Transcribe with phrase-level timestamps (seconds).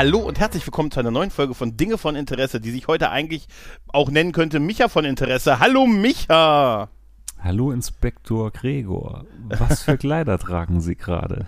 [0.00, 3.10] Hallo und herzlich willkommen zu einer neuen Folge von Dinge von Interesse, die sich heute
[3.10, 3.46] eigentlich
[3.88, 5.60] auch nennen könnte Micha von Interesse.
[5.60, 6.88] Hallo Micha!
[7.38, 9.26] Hallo Inspektor Gregor.
[9.50, 11.44] Was für Kleider tragen Sie gerade?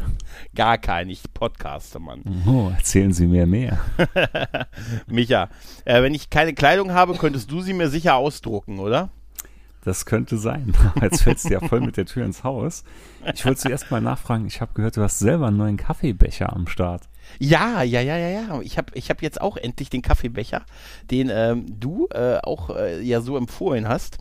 [0.54, 2.24] Gar kein, ich podcaste, Mann.
[2.46, 3.80] Oh, erzählen Sie mir mehr.
[5.06, 5.48] Micha,
[5.86, 9.08] äh, wenn ich keine Kleidung habe, könntest du sie mir sicher ausdrucken, oder?
[9.84, 10.72] Das könnte sein.
[11.02, 12.84] Jetzt fällst du ja voll mit der Tür ins Haus.
[13.34, 16.68] Ich wollte zuerst mal nachfragen, ich habe gehört, du hast selber einen neuen Kaffeebecher am
[16.68, 17.02] Start.
[17.38, 18.60] Ja, ja, ja, ja, ja.
[18.62, 20.62] Ich habe ich hab jetzt auch endlich den Kaffeebecher,
[21.10, 24.18] den ähm, du äh, auch äh, ja so empfohlen hast.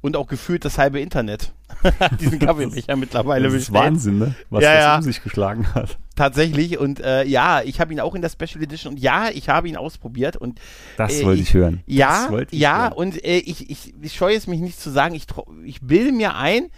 [0.00, 1.54] Und auch gefühlt das halbe Internet
[2.20, 4.34] diesen Kaffeebecher mittlerweile Das ist Wahnsinn, ne?
[4.50, 4.96] Was Ja, das ja.
[4.96, 5.98] um sich geschlagen hat.
[6.16, 6.78] Tatsächlich.
[6.78, 9.68] Und äh, ja, ich habe ihn auch in der Special Edition und ja, ich habe
[9.68, 10.60] ihn ausprobiert und
[10.96, 11.82] Das Äh, wollte ich hören.
[11.86, 12.92] Ja, ich ja, hören.
[12.92, 15.26] und äh, ich, ich, ich scheue es mich nicht zu sagen, ich,
[15.64, 16.68] ich bilde mir ein,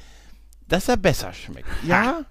[0.68, 1.68] dass er besser schmeckt.
[1.86, 2.24] Ja.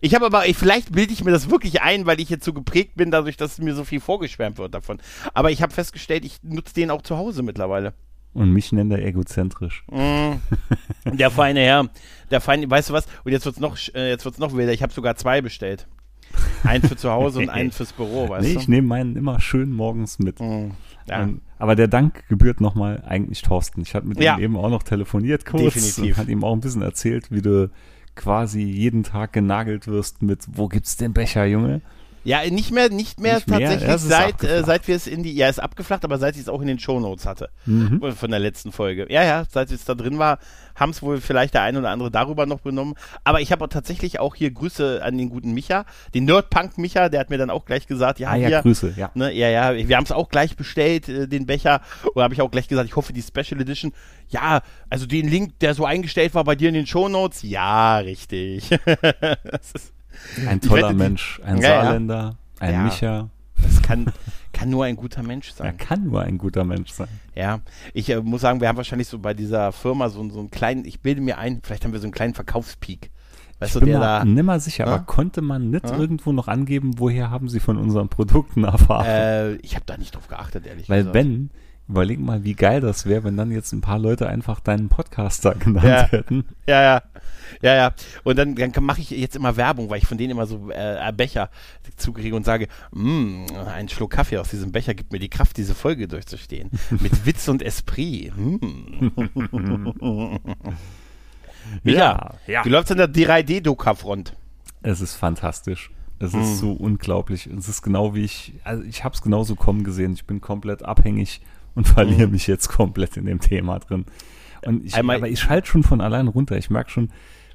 [0.00, 2.52] Ich habe aber, ich, vielleicht bilde ich mir das wirklich ein, weil ich jetzt so
[2.52, 4.98] geprägt bin, dadurch, dass mir so viel vorgeschwärmt wird davon.
[5.34, 7.94] Aber ich habe festgestellt, ich nutze den auch zu Hause mittlerweile.
[8.32, 9.84] Und mich nennt er egozentrisch.
[9.90, 10.34] Mm.
[11.04, 11.88] Der feine Herr,
[12.30, 13.06] der feine, weißt du was?
[13.24, 14.72] Und jetzt wird's noch, äh, jetzt wird's noch wilder.
[14.72, 15.88] Ich habe sogar zwei bestellt.
[16.64, 18.60] Einen für zu Hause und einen fürs Büro, weißt nee, du?
[18.60, 20.40] ich nehme meinen immer schön morgens mit.
[20.40, 20.70] Mm.
[21.06, 21.22] Ja.
[21.22, 23.80] Ähm, aber der Dank gebührt nochmal eigentlich Thorsten.
[23.80, 24.36] Ich hatte mit Ja.
[24.36, 26.16] ihm eben auch noch telefoniert kurz Definitiv.
[26.16, 27.70] und hat ihm auch ein bisschen erzählt, wie du
[28.14, 31.80] quasi jeden Tag genagelt wirst mit, wo gibt's den Becher, Junge?
[32.24, 33.60] Ja, nicht mehr, nicht mehr Nicht mehr?
[33.60, 36.42] tatsächlich, ist seit, äh, seit wir es in die, ja, ist abgeflacht, aber seit ich
[36.42, 37.48] es auch in den Shownotes hatte.
[37.66, 38.12] Mhm.
[38.12, 39.06] Von der letzten Folge.
[39.08, 40.38] Ja, ja, seit es da drin war,
[40.74, 42.94] haben es wohl vielleicht der eine oder andere darüber noch genommen.
[43.24, 47.08] Aber ich habe auch tatsächlich auch hier Grüße an den guten Micha, den Nerdpunk Micha,
[47.08, 49.10] der hat mir dann auch gleich gesagt, ja, Ah ja, hier, Grüße, ja.
[49.14, 51.80] Ne, ja, ja, wir haben es auch gleich bestellt, äh, den Becher.
[52.14, 53.92] Und habe ich auch gleich gesagt, ich hoffe, die Special Edition.
[54.28, 57.42] Ja, also den Link, der so eingestellt war bei dir in den Shownotes.
[57.42, 58.68] Ja, richtig.
[59.44, 59.92] das, ist,
[60.46, 61.82] Ein toller wette, Mensch, ein Ja, ja.
[61.82, 62.82] Saarländer, ein Ja.
[62.82, 63.28] Micha.
[63.62, 64.06] das kann,
[64.52, 65.76] kann nur ein guter Mensch Er sein.
[65.76, 67.08] kann nur ein guter Mensch sein.
[67.34, 67.60] Ja,
[67.94, 70.84] ich äh, muss sagen, wir haben wahrscheinlich so bei dieser Firma so, so einen kleinen,
[70.84, 73.10] ich bilde mir ein, vielleicht haben wir so einen kleinen Verkaufspeak.
[73.60, 74.24] Weißt du, ich bin der mir da.
[74.24, 74.94] nimmer sicher, Ja?
[74.94, 75.96] aber konnte man nicht Ja?
[75.98, 79.06] irgendwo noch angeben, woher haben sie von unseren Produkten erfahren?
[79.06, 81.14] Äh, ich habe da nicht drauf geachtet, ehrlich Weil gesagt.
[81.14, 81.50] wenn,
[81.88, 85.54] überleg mal, wie geil das wäre, wenn dann jetzt ein paar Leute einfach deinen Podcaster
[85.54, 86.08] genannt Ja.
[86.08, 86.44] hätten.
[86.66, 87.02] Ja, ja.
[87.62, 87.94] Ja, ja.
[88.24, 91.12] Und dann, dann mache ich jetzt immer Werbung, weil ich von denen immer so äh,
[91.16, 91.48] Becher
[91.96, 95.74] zukriege und sage, "Mm, ein Schluck Kaffee aus diesem Becher gibt mir die Kraft, diese
[95.74, 96.70] Folge durchzustehen.
[96.90, 98.32] Mit Witz und Esprit.
[98.36, 99.06] Mm.
[101.84, 102.64] ja, ja.
[102.64, 104.34] Wie läuft's an der 3D-Doka-Front?
[104.82, 105.90] Es ist fantastisch.
[106.20, 107.46] Es ist so unglaublich.
[107.46, 110.12] Es ist genau wie ich, also ich habe es genauso kommen gesehen.
[110.14, 111.40] Ich bin komplett abhängig
[111.78, 112.32] und verliere Hm.
[112.32, 114.04] mich jetzt komplett in dem Thema drin.
[114.66, 116.56] Und ich, Einmal- aber ich schalte schon von allein runter.
[116.58, 117.10] Ich merke schon,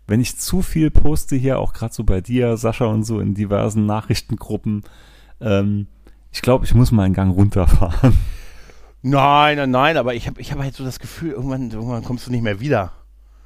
[0.08, 3.34] wenn ich zu viel poste hier, auch gerade so bei dir, Sascha und so in
[3.36, 4.84] diversen Nachrichtengruppen,
[5.42, 5.88] ähm,
[6.32, 8.18] ich glaube, ich muss mal einen Gang runterfahren.
[9.02, 12.26] Nein, nein, nein, aber ich habe ich hab halt so das Gefühl, irgendwann, irgendwann kommst
[12.26, 12.94] du nicht mehr wieder.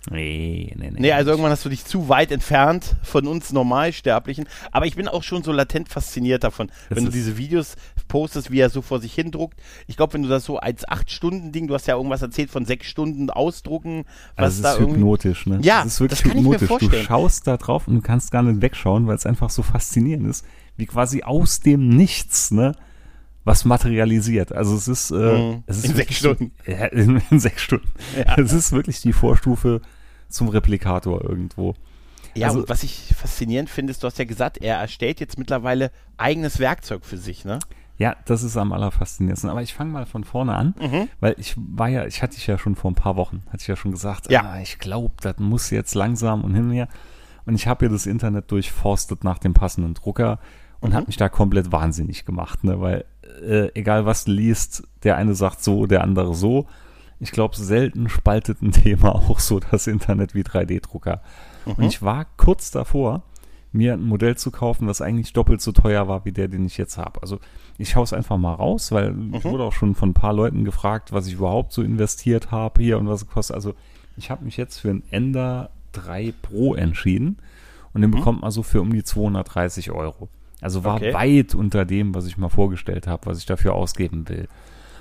[0.10, 1.00] Nee, nee, nee.
[1.02, 4.48] Nee, also irgendwann hast du dich zu weit entfernt von uns Normalsterblichen.
[4.72, 7.76] Aber ich bin auch schon so latent fasziniert davon, Das wenn du diese Videos
[8.08, 9.60] postest, wie er so vor sich hin druckt.
[9.88, 12.50] Ich glaube, wenn du das so als acht Stunden Ding, du hast ja irgendwas erzählt
[12.50, 14.06] von sechs Stunden ausdrucken,
[14.38, 15.60] was Also es da ist hypnotisch, ne?
[15.62, 16.68] Ja, es ist wirklich das kann ich mir hypnotisch.
[16.70, 17.02] vorstellen.
[17.02, 20.28] Du schaust da drauf und du kannst gar nicht wegschauen, weil es einfach so faszinierend
[20.30, 20.46] ist,
[20.78, 22.74] wie quasi aus dem Nichts, ne?
[23.44, 24.52] Was materialisiert.
[24.52, 25.64] Also es ist, äh, Mhm.
[25.68, 27.88] es ist In sechs die- Ja, in, in sechs Stunden.
[28.18, 28.38] Ja.
[28.38, 29.82] Es ist wirklich die Vorstufe
[30.30, 31.74] zum Replikator irgendwo.
[32.36, 35.38] Ja, also- und was ich faszinierend finde, ist, du hast ja gesagt, er erstellt jetzt
[35.40, 37.60] mittlerweile eigenes Werkzeug für sich, ne?
[37.98, 39.50] Ja, das ist am allerfaszinierendsten.
[39.50, 41.10] Aber ich fange mal von vorne an, Mhm.
[41.20, 43.68] weil ich war ja, ich hatte dich ja schon vor ein paar Wochen, hatte ich
[43.68, 44.42] ja schon gesagt, Ja.
[44.44, 46.88] ah, ich glaube, das muss jetzt langsam und hin und her.
[47.48, 50.38] Und ich habe ja das Internet durchforstet nach dem passenden Drucker
[50.80, 50.96] und Mhm.
[50.96, 52.80] habe mich da komplett wahnsinnig gemacht, ne?
[52.80, 53.06] weil
[53.44, 56.68] äh, egal was du liest, der eine sagt so, der andere so.
[57.20, 61.22] Ich glaube, selten spaltet ein Thema auch so das Internet wie 3D-Drucker.
[61.66, 63.24] Und ich war kurz davor,
[63.74, 66.78] mir ein Modell zu kaufen, das eigentlich doppelt so teuer war wie der, den ich
[66.78, 67.22] jetzt habe.
[67.22, 67.40] Also
[67.78, 70.64] ich schaue es einfach mal raus, weil ich wurde auch schon von ein paar Leuten
[70.64, 73.56] gefragt, was ich überhaupt so investiert habe hier und was es kostet.
[73.56, 73.74] Also
[74.16, 77.38] ich habe mich jetzt für einen Ender 3 Pro entschieden
[77.94, 80.30] und den bekommt man so für um die 230 Euro.
[80.62, 81.14] Also war Okay.
[81.14, 84.48] weit unter dem, was ich mal vorgestellt habe, was ich dafür ausgeben will.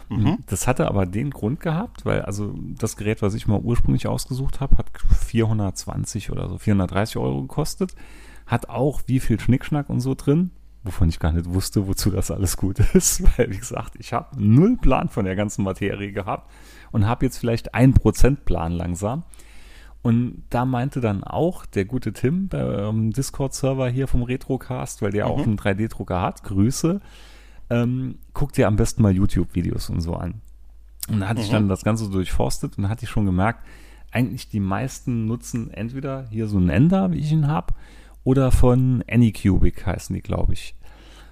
[0.08, 0.38] Mhm.
[0.47, 4.61] Das hatte aber den Grund gehabt, weil also das Gerät, was ich mal ursprünglich ausgesucht
[4.61, 4.87] habe, hat
[5.26, 7.94] 420 oder so 430 Euro gekostet.
[8.47, 10.50] Hat auch wie viel Schnickschnack und so drin,
[10.85, 14.41] wovon ich gar nicht wusste, wozu das alles gut ist, weil wie gesagt, ich habe
[14.41, 16.50] null Plan von der ganzen Materie gehabt
[16.93, 19.25] und habe jetzt vielleicht ein Prozent Plan langsam.
[20.02, 25.26] Und da meinte dann auch der gute Tim beim Discord-Server hier vom Retrocast, weil der
[25.26, 27.00] auch einen 3D-Drucker hat, Grüße,
[27.71, 30.41] ähm, guck dir am besten mal YouTube-Videos und so an.
[31.09, 33.65] Und da hatte ich dann das Ganze durchforstet und da hatte ich schon gemerkt,
[34.11, 37.75] eigentlich die meisten nutzen entweder hier so einen Ender, wie ich ihn habe,
[38.25, 40.75] oder von Anycubic heißen die, glaube ich.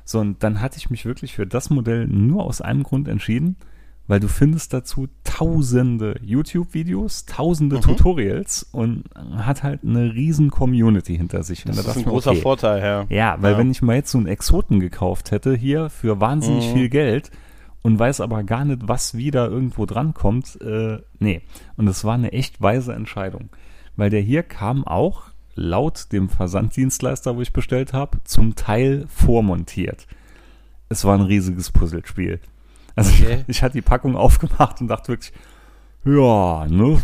[0.04, 3.56] So, und dann hatte ich mich wirklich für das Modell nur aus einem Grund entschieden,
[4.06, 9.04] weil du findest dazu tausende YouTube-Videos, tausende Tutorials und
[9.36, 11.64] hat halt eine riesen Community hinter sich.
[11.64, 13.06] Das da ist ein großer okay, Vorteil, ja.
[13.08, 13.58] ja, weil Ja.
[13.58, 16.74] wenn ich mal jetzt so einen Exoten gekauft hätte, hier für wahnsinnig Mhm.
[16.74, 17.30] viel Geld
[17.82, 21.42] und weiß aber gar nicht, was wieder irgendwo drankommt, äh, nee.
[21.76, 23.48] Und es war eine echt weise Entscheidung.
[23.96, 25.22] Weil der hier kam auch,
[25.54, 30.06] laut dem Versanddienstleister, wo ich bestellt habe, zum Teil vormontiert.
[30.88, 32.40] Es war ein riesiges Puzzlespiel.
[32.96, 33.40] Also Okay.
[33.42, 35.32] ich, ich hatte die Packung aufgemacht und dachte wirklich,
[36.04, 37.02] ja, ne,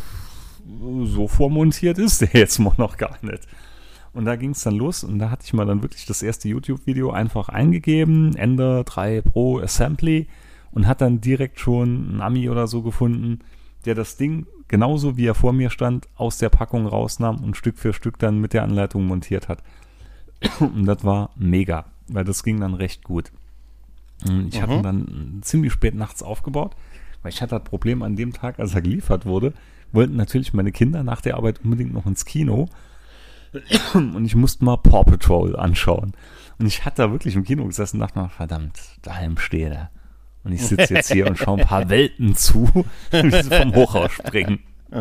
[1.05, 3.47] so vormontiert ist der jetzt mal noch gar nicht.
[4.13, 6.49] Und da ging es dann los und da hatte ich mal dann wirklich das erste
[6.49, 10.27] YouTube-Video einfach eingegeben, Ender 3 Pro Assembly
[10.73, 13.41] und hat dann direkt schon einen Ami oder so gefunden,
[13.85, 17.79] der das Ding genauso wie er vor mir stand, aus der Packung rausnahm und Stück
[17.79, 19.63] für Stück dann mit der Anleitung montiert hat.
[20.61, 23.33] Und das war mega, weil das ging dann recht gut.
[24.27, 26.77] Und Ich hatte ihn dann ziemlich spät nachts aufgebaut,
[27.23, 29.53] weil ich hatte das Problem an dem Tag, als er geliefert wurde,
[29.93, 32.69] wollten natürlich meine Kinder nach der Arbeit unbedingt noch ins Kino
[33.95, 36.13] und ich musste mal Paw Patrol anschauen.
[36.59, 39.91] Und ich hatte da wirklich im Kino gesessen und dachte mir, verdammt, daheim steht er.
[40.45, 42.69] Und ich sitze jetzt hier und schaue ein paar Welten zu,
[43.11, 44.61] wie sie vom Hochhaus springen.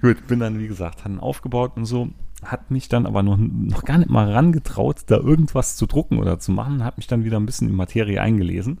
[0.00, 2.08] Gut, bin dann, wie gesagt, hat ihn aufgebaut und so,
[2.42, 6.38] hat mich dann aber noch, noch gar nicht mal rangetraut, da irgendwas zu drucken oder
[6.38, 8.78] zu machen, hat mich dann wieder ein bisschen in Materie eingelesen.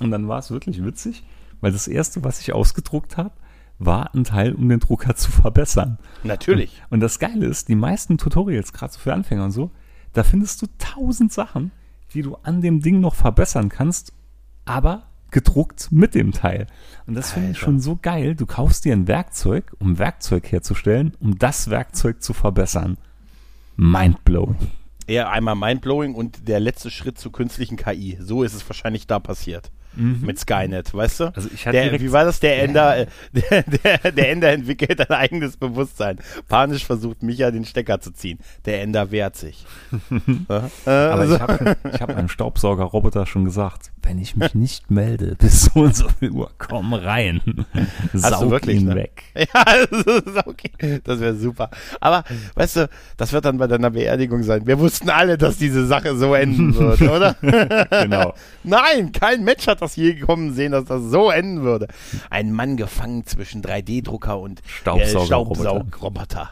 [0.00, 1.24] Und dann war es wirklich witzig,
[1.60, 3.32] weil das erste, was ich ausgedruckt habe,
[3.78, 5.98] war ein Teil, um den Drucker zu verbessern.
[6.22, 6.82] Natürlich.
[6.90, 9.70] Und das Geile ist, die meisten Tutorials, gerade so für Anfänger und so,
[10.12, 11.72] da findest du tausend Sachen,
[12.14, 14.12] die du an dem Ding noch verbessern kannst,
[14.64, 15.04] aber
[15.36, 16.66] gedruckt mit dem Teil.
[17.06, 18.34] Und das finde ich schon so geil.
[18.34, 22.96] Du kaufst dir ein Werkzeug, um Werkzeug herzustellen, um das Werkzeug zu verbessern.
[23.76, 24.56] Mindblowing.
[25.06, 28.16] Eher einmal mindblowing und der letzte Schritt zur künstlichen KI.
[28.18, 29.70] So ist es wahrscheinlich da passiert.
[29.96, 31.24] Mit Skynet, weißt du?
[31.34, 32.40] Also ich hatte der, wie war das?
[32.40, 36.18] Der Ender, äh, der, der, der Ender entwickelt ein eigenes Bewusstsein.
[36.48, 38.38] Panisch versucht Micha den Stecker zu ziehen.
[38.64, 39.64] Der Ender wehrt sich.
[40.48, 40.70] ja?
[40.86, 44.90] äh, Aber also- ich habe ich hab einem Staubsaugerroboter schon gesagt, wenn ich mich nicht
[44.90, 47.40] melde bis so und so viel Uhr, komm rein.
[48.12, 48.94] Saug du wirklich, ihn ne?
[48.94, 49.22] weg.
[49.34, 51.00] Ja, das ist okay.
[51.04, 51.70] Das wäre super.
[52.00, 54.66] Aber, weißt du, das wird dann bei deiner Beerdigung sein.
[54.66, 57.34] Wir wussten alle, dass diese Sache so enden wird, oder?
[58.02, 58.34] Genau.
[58.64, 61.88] Nein, kein Mensch hat das je kommen sehen, dass das so enden würde.
[62.30, 65.60] Ein Mann gefangen zwischen 3D-Drucker und Staubsaugerroboter.
[65.60, 66.50] äh, Staubsaugroboter.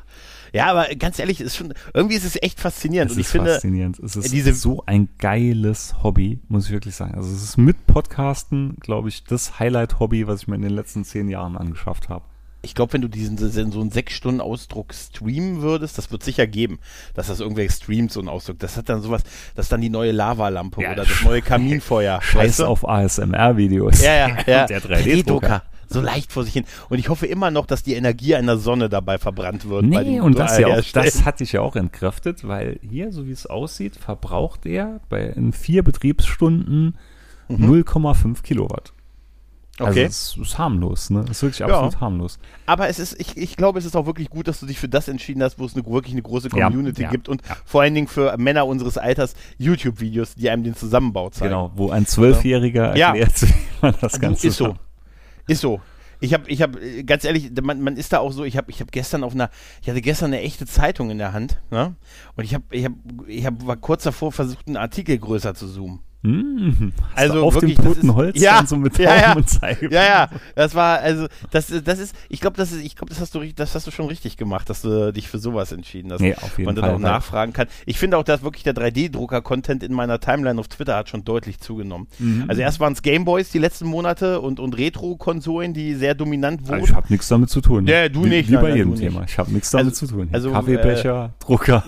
[0.52, 3.10] Ja, aber ganz ehrlich, ist schon, irgendwie ist es echt faszinierend.
[3.10, 3.98] Es und ich ist finde, faszinierend.
[3.98, 7.14] Es ist diese- so ein geiles Hobby, muss ich wirklich sagen.
[7.16, 11.04] Also es ist mit Podcasten, glaube ich, das Highlight-Hobby, was ich mir in den letzten
[11.04, 12.24] zehn Jahren angeschafft habe.
[12.64, 16.46] Ich glaube, wenn du diesen so einen sechs Stunden Ausdruck streamen würdest, das wird sicher
[16.46, 16.78] geben,
[17.14, 18.58] dass das irgendwer streamt, so ein Ausdruck.
[18.58, 19.22] Das hat dann sowas,
[19.54, 22.20] das ist dann die neue Lavalampe Ja, oder das neue Kaminfeuer.
[22.22, 22.66] Scheiß weißt du?
[22.66, 24.02] auf ASMR-Videos.
[24.02, 24.66] Ja, ja, ja.
[24.66, 25.62] Der 3D-Drucker.
[25.86, 26.64] So leicht vor sich hin.
[26.88, 29.84] Und ich hoffe immer noch, dass die Energie einer Sonne dabei verbrannt wird.
[29.84, 33.32] Nee, und das, ja auch, das hatte ich ja auch entkräftet, weil hier, so wie
[33.32, 36.96] es aussieht, verbraucht er bei in vier Betriebsstunden
[37.50, 38.93] 0,5 Kilowatt.
[39.80, 39.90] Also.
[39.90, 40.04] Okay.
[40.04, 41.20] es ist harmlos, ne?
[41.24, 41.66] Es ist wirklich Ja.
[41.66, 42.38] absolut harmlos.
[42.66, 44.88] Aber es ist, ich, ich glaube, es ist auch wirklich gut, dass du dich für
[44.88, 47.56] das entschieden hast, wo es eine, wirklich eine große Ja, Community ja, gibt und ja.
[47.64, 51.50] vor allen Dingen für Männer unseres Alters YouTube-Videos, die einem den Zusammenbau zeigen.
[51.50, 53.08] Genau, wo ein Zwölfjähriger Ja.
[53.08, 54.68] erklärt, wie man das Ganze ist so.
[54.68, 54.80] macht.
[55.48, 55.80] Ist so.
[56.20, 58.44] Ich habe, ich habe, ganz ehrlich, man, man ist da auch so.
[58.44, 59.50] Ich habe, ich habe gestern auf einer,
[59.82, 61.96] ich hatte gestern eine echte Zeitung in der Hand, ne?
[62.36, 62.94] Und ich habe, ich habe,
[63.26, 66.00] ich habe, war kurz davor versucht, einen Artikel größer zu zoomen.
[66.24, 69.36] Hast Also auf wirklich, dem das toten Holz ja, dann so mit ja, Daumen ja.
[69.36, 69.92] und Zeigefinger.
[69.92, 73.20] Ja, ja, das war also das das ist ich glaube, das ist ich glaube, das
[73.20, 76.20] hast du das hast du schon richtig gemacht, dass du dich für sowas entschieden hast.
[76.20, 77.66] Nee, auf jeden man dann Fall, auch nachfragen kann.
[77.86, 81.24] Ich finde auch, dass wirklich der 3D-Drucker Content in meiner Timeline auf Twitter hat schon
[81.24, 82.06] deutlich zugenommen.
[82.18, 82.44] Mhm.
[82.48, 86.62] Also erst waren es Gameboys die letzten Monate und und Retro Konsolen, die sehr dominant
[86.62, 86.74] wurden.
[86.74, 87.86] Also ich habe nichts damit zu tun.
[87.86, 89.20] Ja, du nicht, Wie nein, bei nein, jedem Thema.
[89.20, 89.30] nicht.
[89.32, 90.28] Ich habe nichts damit Also- zu tun.
[90.32, 91.84] also, Kaffeebecher, Drucker.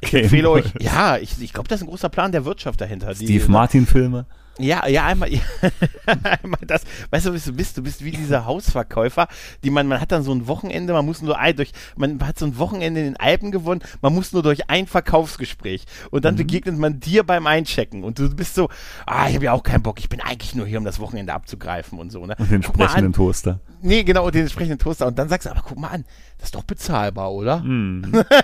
[0.00, 2.80] ich, ich empfehle euch, ja, ich, ich glaube, da ist ein großer Plan der Wirtschaft
[2.80, 3.12] dahinter.
[3.14, 4.26] Die- Steve Martin Filme.
[4.60, 5.40] Ja, ja, einmal, ja,
[6.06, 6.82] einmal das.
[7.10, 7.78] Weißt du, was du bist?
[7.78, 9.26] Du bist wie dieser Hausverkäufer,
[9.64, 12.38] die man, man hat dann so ein Wochenende, man muss nur ein, durch, man hat
[12.38, 16.34] so ein Wochenende in den Alpen gewonnen, man muss nur durch ein Verkaufsgespräch und dann
[16.34, 16.38] mhm.
[16.38, 18.68] begegnet man dir beim Einchecken und du bist so,
[19.06, 21.32] ah, ich habe ja auch keinen Bock, ich bin eigentlich nur hier, um das Wochenende
[21.32, 22.36] abzugreifen und so, ne?
[22.38, 23.60] Und den entsprechenden Toaster.
[23.82, 25.06] Nee, genau, den entsprechenden Toaster.
[25.06, 26.04] Und dann sagst du, aber guck mal an,
[26.38, 27.60] das ist doch bezahlbar, oder?
[27.60, 28.02] Mm.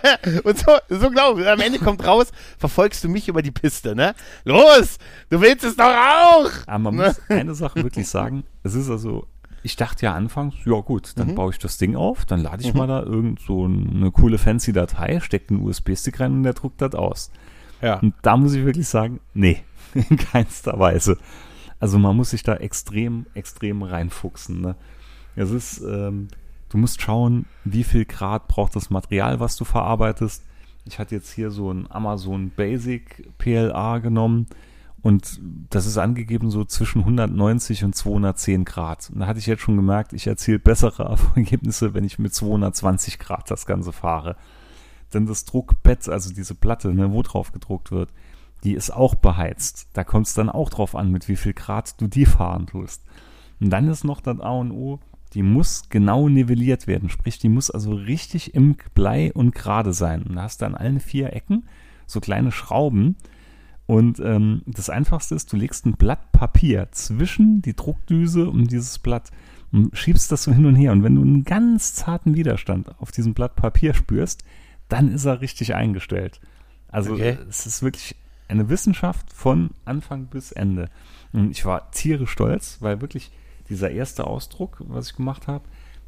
[0.44, 1.48] und so, so glaube ich.
[1.48, 4.14] Am Ende kommt raus, verfolgst du mich über die Piste, ne?
[4.44, 4.98] Los,
[5.30, 6.50] du willst es doch auch!
[6.66, 8.44] Aber man muss eine Sache wirklich sagen.
[8.62, 9.26] Es ist also,
[9.62, 11.34] ich dachte ja anfangs, ja gut, dann mhm.
[11.34, 12.78] baue ich das Ding auf, dann lade ich mhm.
[12.78, 16.80] mal da irgend so eine coole fancy Datei, stecke einen USB-Stick rein und der druckt
[16.80, 17.30] das aus.
[17.82, 17.98] Ja.
[17.98, 19.62] Und da muss ich wirklich sagen, nee,
[19.94, 21.18] in keinster Weise.
[21.78, 24.60] Also man muss sich da extrem, extrem reinfuchsen.
[24.60, 24.76] Ne?
[25.36, 26.28] Es ist, ähm,
[26.70, 30.42] du musst schauen, wie viel Grad braucht das Material, was du verarbeitest.
[30.86, 34.46] Ich hatte jetzt hier so ein Amazon Basic PLA genommen
[35.02, 35.40] und
[35.70, 39.10] das ist angegeben so zwischen 190 und 210 Grad.
[39.12, 43.18] Und da hatte ich jetzt schon gemerkt, ich erziele bessere Ergebnisse, wenn ich mit 220
[43.18, 44.36] Grad das Ganze fahre.
[45.14, 48.10] Denn das Druckbett, also diese Platte, ne, wo drauf gedruckt wird,
[48.64, 49.88] die ist auch beheizt.
[49.92, 53.02] Da kommt es dann auch drauf an, mit wie viel Grad du die fahren tust.
[53.60, 54.98] Und dann ist noch das A und O,
[55.34, 57.10] die muss genau nivelliert werden.
[57.10, 60.22] Sprich, die muss also richtig im Blei und gerade sein.
[60.22, 61.64] Und da hast du an allen vier Ecken
[62.06, 63.16] so kleine Schrauben.
[63.86, 68.98] Und ähm, das Einfachste ist, du legst ein Blatt Papier zwischen die Druckdüse und dieses
[68.98, 69.30] Blatt
[69.72, 70.92] und schiebst das so hin und her.
[70.92, 74.44] Und wenn du einen ganz zarten Widerstand auf diesem Blatt Papier spürst,
[74.88, 76.40] dann ist er richtig eingestellt.
[76.88, 77.38] Also okay.
[77.48, 78.16] es ist wirklich
[78.48, 80.88] eine Wissenschaft von Anfang bis Ende.
[81.32, 83.32] Und ich war tierisch stolz, weil wirklich
[83.68, 85.64] dieser erste Ausdruck, was ich gemacht habe,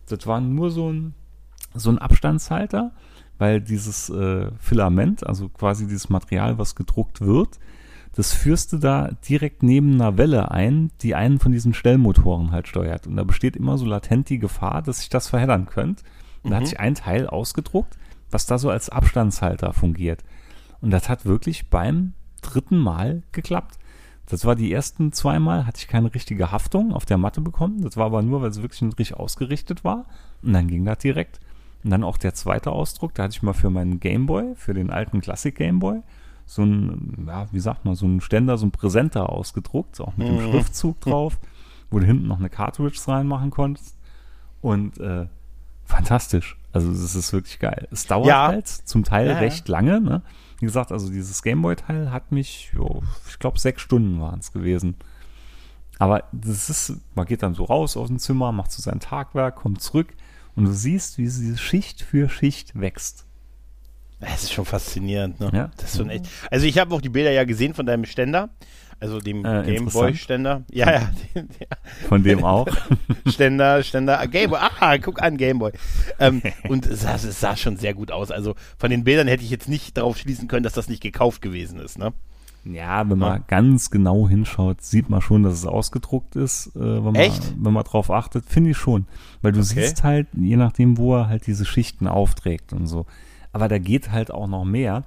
[0.08, 1.14] das war nur so ein,
[1.74, 2.92] so ein Abstandshalter,
[3.38, 7.58] weil dieses äh, Filament, also quasi dieses Material, was gedruckt wird,
[8.12, 12.66] das führst du da direkt neben einer Welle ein, die einen von diesen Stellmotoren halt
[12.66, 13.06] steuert.
[13.06, 16.02] Und da besteht immer so latent die Gefahr, dass sich das verheddern könnte.
[16.42, 16.50] Und mhm.
[16.50, 17.96] da hat sich ein Teil ausgedruckt,
[18.30, 20.24] was da so als Abstandshalter fungiert.
[20.80, 23.78] Und das hat wirklich beim dritten Mal geklappt.
[24.28, 27.80] Das war die ersten zweimal, hatte ich keine richtige Haftung auf der Matte bekommen.
[27.80, 30.04] Das war aber nur, weil es wirklich nicht richtig ausgerichtet war.
[30.42, 31.40] Und dann ging das direkt.
[31.82, 34.90] Und dann auch der zweite Ausdruck, da hatte ich mal für meinen Gameboy, für den
[34.90, 36.02] alten Classic Gameboy,
[36.44, 40.28] so ein, ja, wie sagt man, so ein Ständer, so ein Präsenter ausgedruckt, auch mit
[40.28, 40.50] dem mhm.
[40.50, 41.38] Schriftzug drauf,
[41.90, 43.96] wo du hinten noch eine Cartridge reinmachen konntest.
[44.60, 45.26] Und äh,
[45.84, 46.58] fantastisch.
[46.72, 47.88] Also es ist wirklich geil.
[47.90, 48.48] Es dauert ja.
[48.48, 50.22] halt zum Teil ja, recht lange, ne?
[50.60, 54.96] Wie gesagt, also dieses Gameboy-Teil hat mich, jo, ich glaube, sechs Stunden waren es gewesen.
[55.98, 59.56] Aber das ist, man geht dann so raus aus dem Zimmer, macht so sein Tagwerk,
[59.56, 60.14] kommt zurück
[60.54, 63.24] und du siehst, wie diese Schicht für Schicht wächst.
[64.20, 65.50] Das ist schon faszinierend, ne?
[65.52, 65.70] Ja.
[65.76, 66.26] Das ist schon echt.
[66.50, 68.50] Also ich habe auch die Bilder ja gesehen von deinem Ständer.
[69.00, 70.64] Also dem äh, Gameboy-Ständer.
[70.70, 71.42] Ja, ja, ja.
[72.08, 72.66] Von dem auch.
[73.26, 74.58] Ständer, Ständer, Gameboy.
[74.80, 75.72] Ah, guck an, Gameboy.
[76.18, 78.32] Ähm, und es sah, es sah, schon sehr gut aus.
[78.32, 81.42] Also von den Bildern hätte ich jetzt nicht darauf schließen können, dass das nicht gekauft
[81.42, 82.12] gewesen ist, ne?
[82.64, 83.44] Ja, wenn man ja.
[83.46, 87.54] ganz genau hinschaut, sieht man schon, dass es ausgedruckt ist, äh, wenn, man, Echt?
[87.56, 88.44] wenn man drauf achtet.
[88.46, 89.06] Finde ich schon.
[89.42, 89.80] Weil du okay.
[89.80, 93.06] siehst halt, je nachdem, wo er halt diese Schichten aufträgt und so.
[93.52, 95.04] Aber da geht halt auch noch mehr.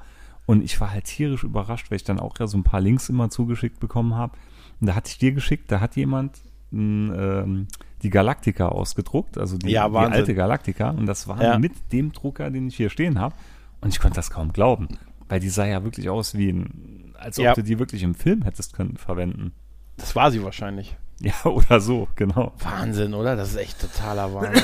[0.52, 3.08] Und ich war halt tierisch überrascht, weil ich dann auch ja so ein paar Links
[3.08, 4.34] immer zugeschickt bekommen habe.
[4.82, 6.42] Und da hatte ich dir geschickt, da hat jemand
[6.74, 7.68] ähm,
[8.02, 10.90] die Galactica ausgedruckt, also die, ja, die alte Galactica.
[10.90, 11.58] Und das war ja.
[11.58, 13.34] mit dem Drucker, den ich hier stehen habe.
[13.80, 14.90] Und ich konnte das kaum glauben,
[15.30, 17.54] weil die sah ja wirklich aus wie ein, als ob ja.
[17.54, 19.54] du die wirklich im Film hättest können verwenden.
[19.96, 20.98] Das war sie wahrscheinlich.
[21.22, 22.52] Ja, oder so, genau.
[22.58, 23.36] Wahnsinn, oder?
[23.36, 24.64] Das ist echt totaler Wahnsinn.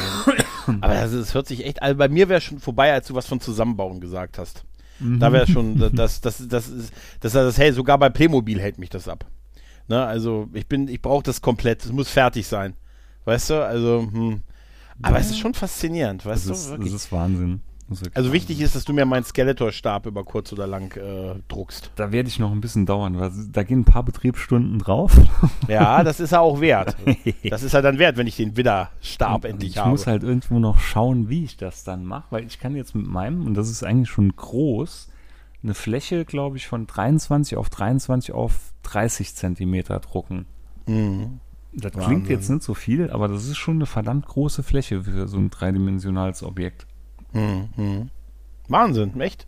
[0.81, 3.27] Aber das, das hört sich echt, also bei mir wäre schon vorbei, als du was
[3.27, 4.65] von Zusammenbauen gesagt hast.
[4.99, 5.19] Mhm.
[5.19, 8.89] Da wäre schon, das, das, das, ist, das, das, hey, sogar bei Playmobil hält mich
[8.89, 9.25] das ab.
[9.87, 12.75] Ne, also ich bin, ich brauche das komplett, es muss fertig sein.
[13.25, 14.41] Weißt du, also, hm.
[15.01, 15.21] aber ja.
[15.21, 16.73] es ist schon faszinierend, weißt das du?
[16.75, 17.61] Ist, das ist Wahnsinn.
[18.13, 21.91] Also wichtig ist, dass du mir meinen Skeletor-Stab über kurz oder lang äh, druckst.
[21.95, 25.17] Da werde ich noch ein bisschen dauern, weil da gehen ein paar Betriebsstunden drauf.
[25.67, 26.95] Ja, das ist ja auch wert.
[27.49, 29.89] Das ist ja dann wert, wenn ich den Widder-Stab endlich ich habe.
[29.89, 32.95] Ich muss halt irgendwo noch schauen, wie ich das dann mache, weil ich kann jetzt
[32.95, 35.09] mit meinem, und das ist eigentlich schon groß,
[35.63, 40.45] eine Fläche, glaube ich, von 23 auf 23 auf 30 Zentimeter drucken.
[40.85, 41.39] Mhm.
[41.73, 42.09] Das Wahnsinn.
[42.09, 45.37] klingt jetzt nicht so viel, aber das ist schon eine verdammt große Fläche für so
[45.37, 46.87] ein dreidimensionales Objekt.
[47.37, 48.09] Mhm.
[48.67, 49.45] Wahnsinn, echt.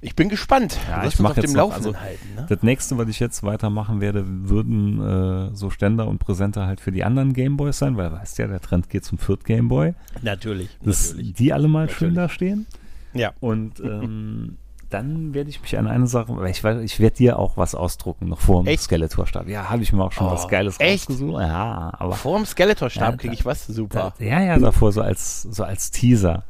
[0.00, 0.78] Ich bin gespannt.
[0.88, 2.46] Ja, ich mache jetzt noch, also, halten, ne?
[2.48, 6.92] Das nächste, was ich jetzt weitermachen werde, würden äh, so Ständer und Präsenter halt für
[6.92, 9.94] die anderen Gameboys sein, weil weißt ja, der Trend geht zum Viert Gameboy.
[10.22, 11.34] Natürlich, dass natürlich.
[11.34, 11.98] Die alle mal natürlich.
[11.98, 12.66] schön da stehen.
[13.12, 13.32] Ja.
[13.40, 14.58] Und ähm,
[14.88, 17.74] dann werde ich mich an eine Sache, weil ich, weiß, ich werde dir auch was
[17.74, 18.84] ausdrucken, noch vor dem Echt?
[18.84, 19.48] Skeletor-Start.
[19.48, 21.10] Ja, habe ich mir auch schon Oh, was Geiles echt?
[21.10, 21.42] rausgesucht.
[21.42, 24.12] Ja, aber Vor dem Skeletor-Stab Ja, kriege ich was super.
[24.16, 26.44] Da, ja, ja, davor so als, so als Teaser.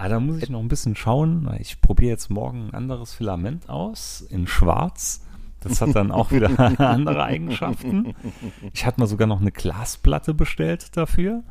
[0.00, 1.54] Aber da muss ich noch ein bisschen schauen.
[1.60, 5.26] Ich probiere jetzt morgen ein anderes Filament aus in Schwarz.
[5.60, 8.14] Das hat dann auch wieder andere Eigenschaften.
[8.72, 11.42] Ich hatte mal sogar noch eine Glasplatte bestellt dafür.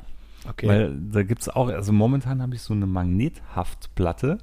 [0.50, 0.68] Okay.
[0.68, 4.39] Weil da gibt es auch, also momentan habe ich so eine Magnethaftplatte.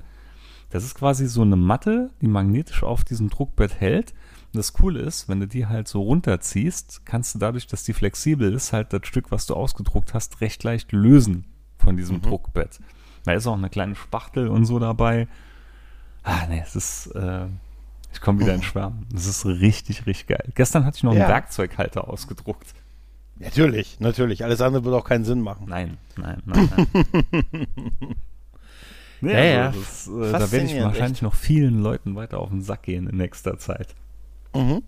[0.71, 4.13] Das ist quasi so eine Matte, die magnetisch auf diesem Druckbett hält.
[4.53, 7.93] Und das Coole ist, wenn du die halt so runterziehst, kannst du dadurch, dass die
[7.93, 11.45] flexibel ist, halt das Stück, was du ausgedruckt hast, recht leicht lösen
[11.77, 12.79] von diesem Druckbett.
[13.27, 15.27] Da ist auch eine kleine Spachtel und so dabei.
[16.23, 17.47] Ah, nee, es ist, äh,
[18.13, 19.05] ich komme wieder in Schwärmen.
[19.13, 20.53] Das ist richtig, richtig geil.
[20.55, 21.25] Gestern hatte ich noch Ja.
[21.25, 22.73] einen Werkzeughalter ausgedruckt.
[23.39, 24.45] natürlich, natürlich.
[24.45, 25.67] Alles andere würde auch keinen Sinn machen.
[25.69, 27.67] Nein, nein, nein, nein.
[29.21, 29.67] nee, Ja, ja.
[29.67, 33.09] also das, äh, da werde ich wahrscheinlich noch vielen Leuten weiter auf den Sack gehen
[33.09, 33.95] in nächster Zeit.
[34.55, 34.83] Mhm.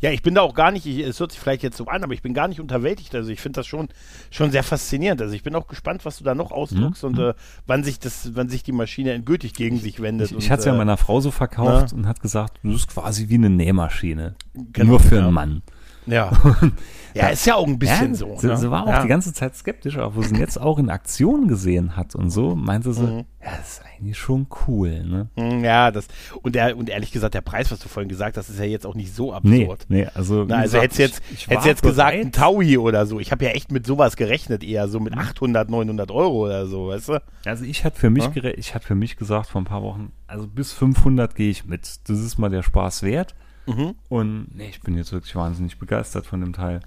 [0.00, 2.04] Ja, ich bin da auch gar nicht, ich, es hört sich vielleicht jetzt so an,
[2.04, 3.14] aber ich bin gar nicht unterwältigt.
[3.14, 3.88] Also ich finde das schon,
[4.30, 5.20] schon sehr faszinierend.
[5.20, 7.08] Also ich bin auch gespannt, was du da noch ausdruckst Mhm.
[7.08, 7.34] und äh,
[7.66, 10.30] wann sich das, wann sich die Maschine endgültig gegen sich wendet.
[10.30, 11.96] Ich, ich hatte es ja äh, meiner Frau so verkauft na?
[11.98, 14.34] und hat gesagt, das ist quasi wie eine Nähmaschine.
[14.72, 15.24] Genau, Nur für ja.
[15.24, 15.62] einen Mann.
[16.10, 16.30] Ja.
[17.14, 18.36] ja, ist ja auch ein bisschen ja, so.
[18.38, 18.56] Sie, ne?
[18.56, 19.02] sie war auch ja.
[19.02, 22.30] die ganze Zeit skeptisch, aber wo sie ihn jetzt auch in Aktion gesehen hat und
[22.30, 23.24] so, meinte sie, Mhm.
[23.42, 25.28] ja, das ist eigentlich schon cool, ne?
[25.36, 26.06] Hm, Ja, das
[26.42, 28.86] und der und ehrlich gesagt, der Preis, was du vorhin gesagt hast, ist ja jetzt
[28.86, 29.86] auch nicht so Nee, absurd.
[29.88, 32.32] nee, also, wie Na, also hättest jetzt, ich- ich hättest jetzt gesagt, ein.
[32.32, 33.20] Taui oder so.
[33.20, 35.20] Ich habe ja echt mit sowas gerechnet, eher so mit Mhm.
[35.20, 37.22] 800, 900 Euro oder so, weißt du?
[37.44, 38.44] Also ich hatte für mich Ja?
[38.56, 42.08] ich hatte für mich gesagt vor ein paar Wochen, also bis 500 gehe ich mit.
[42.08, 43.34] Das ist mal der Spaß wert.
[43.68, 43.94] Mhm.
[44.08, 46.80] Und nee, ich bin jetzt wirklich wahnsinnig begeistert von dem Teil.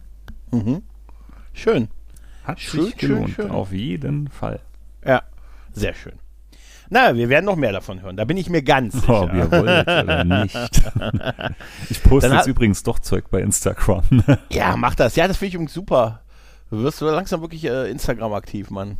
[1.54, 1.88] Schön.
[2.44, 3.52] Hat Schön, sich schön, gelohnt, schön.
[3.52, 4.60] auf jeden Fall.
[5.06, 5.22] Ja,
[5.74, 6.14] sehr schön.
[6.90, 8.18] Na, wir werden noch mehr davon hören.
[8.18, 9.24] Da bin ich mir ganz sicher.
[9.24, 10.56] Oh, wir wollt oder nicht.
[11.90, 14.04] Ich poste Dann jetzt übrigens doch Zeug bei Instagram.
[14.50, 15.16] Ja, mach das.
[15.16, 16.22] Ja, das finde ich übrigens super.
[16.70, 18.98] Du wirst du langsam wirklich äh, Instagram aktiv, Mann.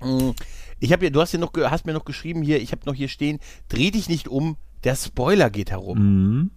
[0.00, 0.30] Mm,
[0.78, 2.94] Ich habe hier, du hast hier noch, hast mir noch geschrieben hier, ich habe noch
[2.94, 5.98] hier stehen, dreh dich nicht um, der Spoiler geht herum.
[5.98, 6.50] Mhm.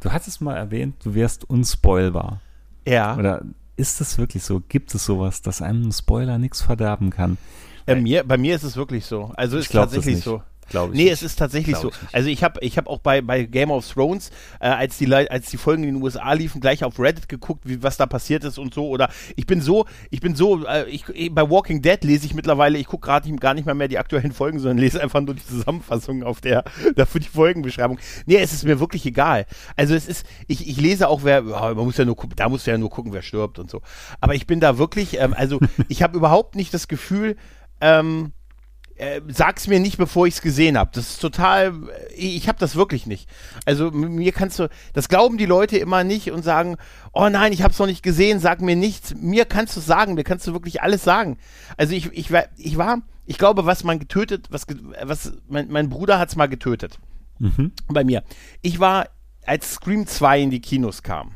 [0.00, 2.40] Du hattest mal erwähnt, du wärst unspoilbar.
[2.86, 3.42] Ja, Oder
[3.76, 4.60] ist es wirklich so?
[4.68, 7.38] Gibt es sowas, dass einem ein Spoiler nichts verderben kann?
[7.86, 9.32] bei mir, bei mir ist es wirklich so.
[9.36, 10.42] Also Ich ist das tatsächlich so.
[10.70, 10.96] Glaube ich.
[10.98, 11.12] Nee, nicht.
[11.12, 12.00] es ist tatsächlich Glaub so.
[12.08, 12.14] ich.
[12.14, 14.30] Also ich habe ich hab auch bei, bei Game of Thrones,
[14.60, 17.64] äh, als, die, Lei- als die Folgen in den USA liefen, gleich auf Reddit geguckt,
[17.66, 18.88] wie, was da passiert ist und so.
[18.88, 21.04] Oder ich bin so, ich bin so, äh, ich,
[21.34, 24.32] bei Walking Dead lese ich mittlerweile, ich gucke gerade gar nicht mal mehr die aktuellen
[24.32, 26.64] Folgen, sondern lese einfach nur die Zusammenfassung auf der,
[26.96, 27.98] dafür die Folgenbeschreibung.
[28.26, 29.46] Nee, es ist mir wirklich egal.
[29.76, 32.64] Also es ist, ich, ich lese auch, wer, man muss ja nur gucken, da muss
[32.66, 33.82] ja nur gucken, wer stirbt und so.
[34.20, 37.36] Aber ich bin da wirklich, ähm, also ich habe überhaupt nicht das Gefühl,
[37.80, 38.32] ähm,
[39.00, 40.90] äh, sag's mir nicht, bevor ich's gesehen habe.
[40.94, 41.72] Das ist total,
[42.14, 43.28] ich, ich habe das wirklich nicht.
[43.64, 46.76] Also mir kannst du, das glauben die Leute immer nicht und sagen,
[47.12, 49.14] oh nein, ich hab's noch nicht gesehen, sag mir nichts.
[49.14, 51.38] Mir kannst du sagen, mir kannst du wirklich alles sagen.
[51.76, 54.66] Also ich, ich, war- ich war, ich glaube, was man getötet, was,
[55.02, 56.98] was mein, mein Bruder hat's mal getötet.
[57.38, 57.72] Mhm.
[57.88, 58.22] Bei mir.
[58.60, 59.08] Ich war,
[59.46, 61.32] als Scream 2 in die Kinos kam.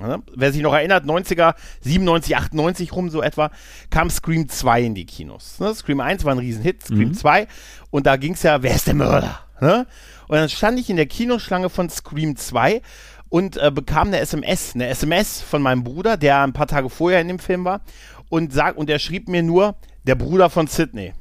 [0.00, 3.50] Ja, wer sich noch erinnert, 90er, 97, 98 rum so etwa,
[3.88, 5.58] kam Scream 2 in die Kinos.
[5.58, 5.74] Ne?
[5.74, 7.46] Scream 1 war ein Riesenhit, Scream 2
[7.90, 9.40] und da ging es ja, wer ist der Mörder?
[9.60, 9.86] Ne?
[10.28, 12.82] Und dann stand ich in der Kinoschlange von Scream 2
[13.30, 17.22] und äh, bekam eine SMS, eine SMS von meinem Bruder, der ein paar Tage vorher
[17.22, 17.80] in dem Film war
[18.28, 21.14] und, sag, und er schrieb mir nur, der Bruder von Sydney.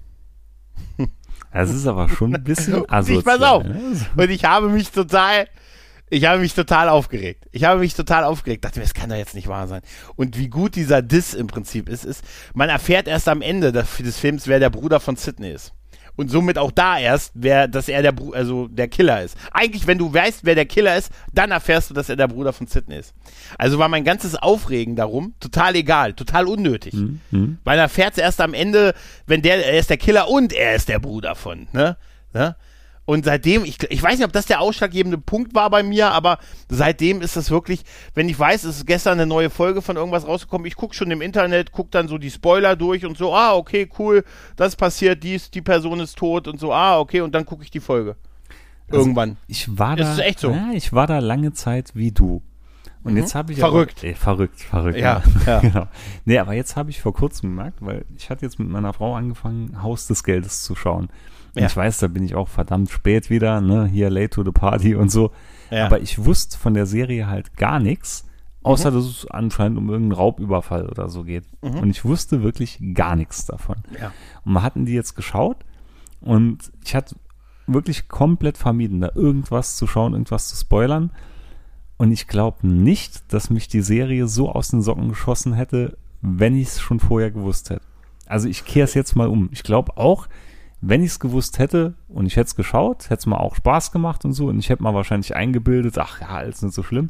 [1.51, 3.19] Das ist aber schon ein bisschen asozial.
[3.19, 3.63] ich pass auf.
[3.63, 4.05] ne?
[4.17, 5.47] Und ich habe mich total,
[6.09, 7.47] ich habe mich total aufgeregt.
[7.51, 8.63] Ich habe mich total aufgeregt.
[8.63, 9.81] Dachte mir, das kann doch jetzt nicht wahr sein.
[10.15, 13.97] Und wie gut dieser Diss im Prinzip ist, ist, man erfährt erst am Ende des,
[13.97, 15.73] des Films, wer der Bruder von Sidney ist.
[16.17, 19.35] Und somit auch da erst, wer, dass er der, Bru also der Killer ist.
[19.51, 22.53] Eigentlich, wenn du weißt, wer der Killer ist, dann erfährst du, dass er der Bruder
[22.53, 23.13] von Sidney ist.
[23.57, 26.93] Also war mein ganzes Aufregen darum total egal, total unnötig.
[26.93, 27.57] Mhm.
[27.65, 28.93] Weil er erfährt es erst am Ende,
[29.27, 31.97] wenn der, er ist der Killer und er ist der Bruder von, ne?
[32.31, 32.55] ne?
[33.05, 36.39] Und seitdem, ich, ich weiß nicht, ob das der ausschlaggebende Punkt war bei mir, aber
[36.69, 37.83] seitdem ist das wirklich,
[38.15, 41.11] wenn ich weiß, es ist gestern eine neue Folge von irgendwas rausgekommen, ich gucke schon
[41.11, 44.23] im Internet, gucke dann so die Spoiler durch und so, ah, okay, cool,
[44.55, 47.69] das passiert, dies, die Person ist tot und so, ah, okay, und dann gucke ich
[47.69, 48.15] die Folge.
[48.87, 49.37] Also, Irgendwann.
[49.47, 50.51] Ich war Ist da, es echt so?
[50.51, 52.41] Ja, ich war da lange Zeit wie du.
[53.03, 53.99] Und jetzt habe ich Verrückt.
[53.99, 54.97] Aber, ey, verrückt, verrückt.
[54.97, 55.59] Ja, ja.
[55.61, 55.87] genau.
[56.25, 59.15] Nee, aber jetzt habe ich vor kurzem gemerkt, weil ich hatte jetzt mit meiner Frau
[59.15, 61.09] angefangen, Haus des Geldes zu schauen.
[61.55, 61.65] Ja.
[61.67, 64.95] ich weiß, da bin ich auch verdammt spät wieder, ne, hier late to the party
[64.95, 65.31] und so.
[65.71, 65.85] Ja.
[65.85, 68.25] Aber ich wusste von der Serie halt gar nichts,
[68.63, 68.95] außer Mhm.
[68.95, 71.45] dass es anscheinend um irgendeinen Raubüberfall oder so geht.
[71.61, 73.77] Und ich wusste wirklich gar nichts davon.
[73.99, 74.11] Ja.
[74.43, 75.57] Und wir hatten die jetzt geschaut
[76.21, 77.15] und ich hatte
[77.67, 81.11] wirklich komplett vermieden, da irgendwas zu schauen, irgendwas zu spoilern.
[81.97, 86.55] Und ich glaube nicht, dass mich die Serie so aus den Socken geschossen hätte, wenn
[86.55, 87.81] ich es schon vorher gewusst hätte.
[88.27, 89.49] Also ich kehre es jetzt mal um.
[89.51, 90.27] Ich glaube auch,
[90.87, 93.91] wenn ich es gewusst hätte und ich hätte es geschaut, hätte es mir auch Spaß
[93.91, 94.47] gemacht und so.
[94.47, 97.09] Und ich hätte mal wahrscheinlich eingebildet, ach ja, alles nicht so schlimm.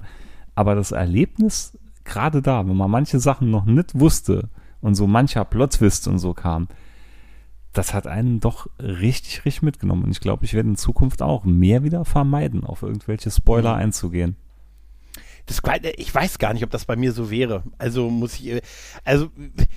[0.56, 5.44] Aber das Erlebnis, gerade da, wenn man manche Sachen noch nicht wusste und so mancher
[5.44, 6.70] Plot-Twist und so kam,
[7.74, 10.06] das hat einen doch richtig, richtig mitgenommen.
[10.06, 13.82] Und ich glaube, ich werde in Zukunft auch mehr wieder vermeiden, auf irgendwelche Spoiler Mhm.
[13.82, 14.36] einzugehen.
[15.48, 15.62] Das,
[15.98, 17.64] ich weiß gar nicht, ob das bei mir so wäre.
[17.78, 18.62] Also muss ich,
[19.04, 19.30] also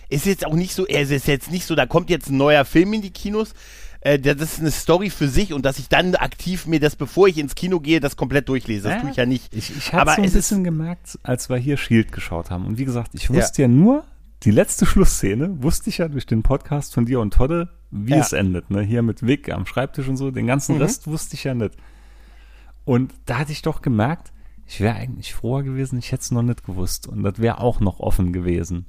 [0.08, 2.64] ist jetzt auch nicht so, es ist jetzt nicht so, da kommt jetzt ein neuer
[2.64, 3.52] Film in die Kinos.
[4.00, 7.26] Äh, das ist eine Story für sich und dass ich dann aktiv mir das, bevor
[7.28, 8.84] ich ins Kino gehe, das komplett durchlese.
[8.88, 9.00] Das Ja.
[9.00, 9.54] tue ich ja nicht.
[9.54, 12.64] Ich, ich habe so ein bisschen gemerkt, als wir hier Shield geschaut haben.
[12.66, 14.04] Und wie gesagt, ich wusste ja, nur,
[14.44, 18.18] die letzte Schlussszene wusste ich ja durch den Podcast von dir und Todde, wie Ja.
[18.20, 18.70] es endet.
[18.70, 18.82] Ne?
[18.82, 20.30] Hier mit Vic am Schreibtisch und so.
[20.30, 20.82] Den ganzen Mhm.
[20.82, 21.74] Rest wusste ich ja nicht.
[22.84, 24.32] Und da hatte ich doch gemerkt,
[24.64, 27.08] ich wäre eigentlich froher gewesen, ich hätte es noch nicht gewusst.
[27.08, 28.86] Und das wäre auch noch offen gewesen.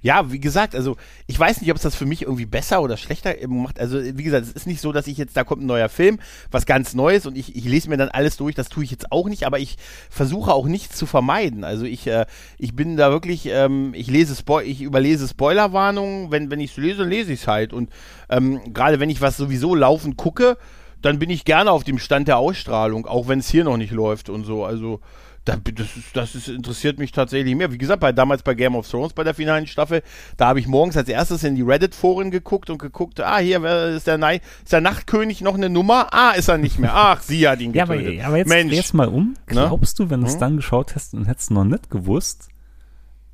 [0.00, 2.96] Ja, wie gesagt, also ich weiß nicht, ob es das für mich irgendwie besser oder
[2.96, 3.80] schlechter macht.
[3.80, 6.18] Also wie gesagt, es ist nicht so, dass ich jetzt, da kommt ein neuer Film,
[6.50, 9.12] was ganz Neues und ich, ich lese mir dann alles durch, das tue ich jetzt
[9.12, 9.76] auch nicht, aber ich
[10.10, 11.64] versuche auch nichts zu vermeiden.
[11.64, 12.26] Also ich, äh,
[12.58, 16.76] ich bin da wirklich, ähm, ich lese Spo ich überlese Spoilerwarnungen, wenn, wenn ich es
[16.76, 17.72] lese, lese ich es halt.
[17.72, 17.90] Und
[18.28, 20.56] ähm, gerade wenn ich was sowieso laufend gucke,
[21.02, 23.92] dann bin ich gerne auf dem Stand der Ausstrahlung, auch wenn es hier noch nicht
[23.92, 24.64] läuft und so.
[24.64, 25.00] Also
[25.46, 27.72] das, das ist, interessiert mich tatsächlich mehr.
[27.72, 30.02] Wie gesagt, bei, damals bei Game of Thrones, bei der finalen Staffel,
[30.36, 34.06] da habe ich morgens als erstes in die Reddit-Foren geguckt und geguckt, ah, hier ist
[34.06, 36.08] der, Nei ist der Nachtkönig noch eine Nummer?
[36.12, 36.90] Ah, ist er nicht mehr.
[36.94, 38.24] Ach, sie hat ihn Ja, aber, getötet.
[38.24, 38.72] aber jetzt, Mensch.
[38.74, 39.30] jetzt mal um.
[39.34, 39.36] Ne?
[39.46, 40.40] Glaubst du, wenn du es Hm?
[40.40, 42.48] dann geschaut hättest und hättest noch nicht gewusst,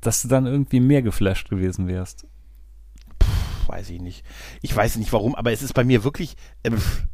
[0.01, 2.25] dass du dann irgendwie mehr geflasht gewesen wärst?
[3.67, 4.23] weiß ich nicht.
[4.61, 7.05] Ich weiß nicht warum, aber es ist bei mir wirklich, äh, pff,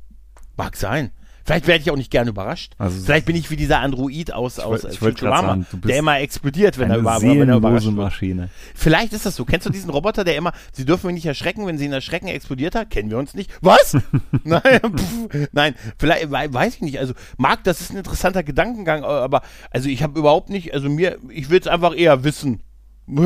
[0.58, 1.12] mag sein.
[1.46, 2.74] Vielleicht werde ich auch nicht gerne überrascht.
[2.78, 6.78] Also- Vielleicht bin ich wie dieser Android aus, aus ich Futurama, sagen, der immer explodiert,
[6.78, 7.96] wenn er, über, wenn er überrascht wird.
[7.96, 8.50] Maschine.
[8.76, 9.46] Vielleicht ist das so.
[9.46, 12.28] Kennst du diesen Roboter, der immer, sie dürfen mich nicht erschrecken, wenn sie ihn erschrecken,
[12.28, 12.90] explodiert hat?
[12.90, 13.52] Kennen wir uns nicht.
[13.62, 13.98] Was?
[14.44, 14.62] nein,
[14.96, 17.00] pff, nein, vielleicht, wei- weiß ich nicht.
[17.00, 21.18] Also, mag, das ist ein interessanter Gedankengang, aber, also ich habe überhaupt nicht, also mir,
[21.30, 22.62] ich will es einfach eher wissen.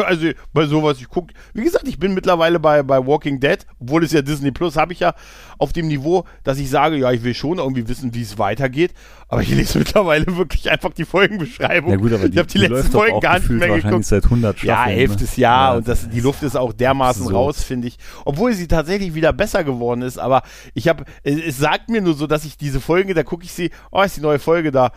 [0.05, 4.03] Also bei sowas, ich gucke, wie gesagt, ich bin mittlerweile bei, bei Walking Dead, obwohl
[4.03, 5.13] es ja Disney Plus, habe ich ja
[5.57, 8.93] auf dem Niveau, dass ich sage, ja, ich will schon irgendwie wissen, wie es weitergeht,
[9.27, 11.91] aber ich lese mittlerweile wirklich einfach die Folgenbeschreibung.
[11.91, 14.05] Ja gut, aber die, ich habe die, die letzten Folgen gar nicht mehr geguckt.
[14.05, 14.97] seit 100 Ja, Staffeln.
[14.99, 15.41] elftes ne?
[15.41, 17.35] Jahr Ja, und das, die Luft ist auch dermaßen absurd.
[17.35, 17.97] raus, finde ich.
[18.25, 20.43] Obwohl sie tatsächlich wieder besser geworden ist, aber
[20.73, 23.51] ich habe, es, es sagt mir nur so, dass ich diese Folge, da gucke ich
[23.51, 24.91] sie, oh, ist die neue Folge da.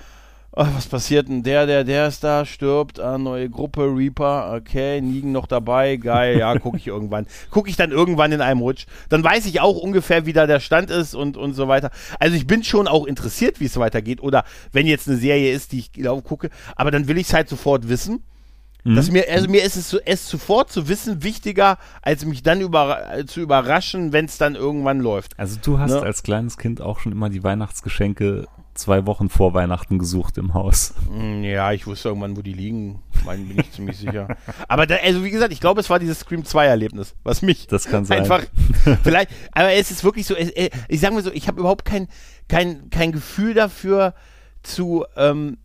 [0.58, 1.42] Oh, was passiert denn?
[1.42, 6.38] Der, der, der ist da, stirbt, ah, neue Gruppe, Reaper, okay, Nigen noch dabei, geil,
[6.38, 7.26] ja, gucke ich irgendwann.
[7.50, 8.86] Gucke ich dann irgendwann in einem Rutsch.
[9.10, 11.90] Dann weiß ich auch ungefähr, wie da der Stand ist und, und so weiter.
[12.18, 14.22] Also ich bin schon auch interessiert, wie es weitergeht.
[14.22, 17.34] Oder wenn jetzt eine Serie ist, die ich glaube, gucke, aber dann will ich es
[17.34, 18.22] halt sofort wissen.
[18.88, 22.60] Dass mir, also mir ist es, so, es sofort zu wissen wichtiger, als mich dann
[22.60, 25.36] über, zu überraschen, wenn es dann irgendwann läuft.
[25.38, 26.02] Also du hast Ne?
[26.02, 30.94] als kleines Kind auch schon immer die Weihnachtsgeschenke zwei Wochen vor Weihnachten gesucht im Haus.
[31.10, 33.02] Mm, Ja, ich wusste irgendwann, wo die liegen.
[33.24, 34.36] Mein, bin ich ziemlich sicher.
[34.68, 37.66] Aber da, also wie gesagt, ich glaube, es war dieses Scream 2 Erlebnis, was mich
[37.66, 38.20] Das kann sein.
[38.20, 38.42] einfach
[39.02, 41.84] vielleicht, aber es ist wirklich so, es, äh, ich sage mal so, ich habe überhaupt
[41.84, 42.08] kein,
[42.48, 44.14] kein, kein Gefühl dafür
[44.62, 45.58] zu, ähm,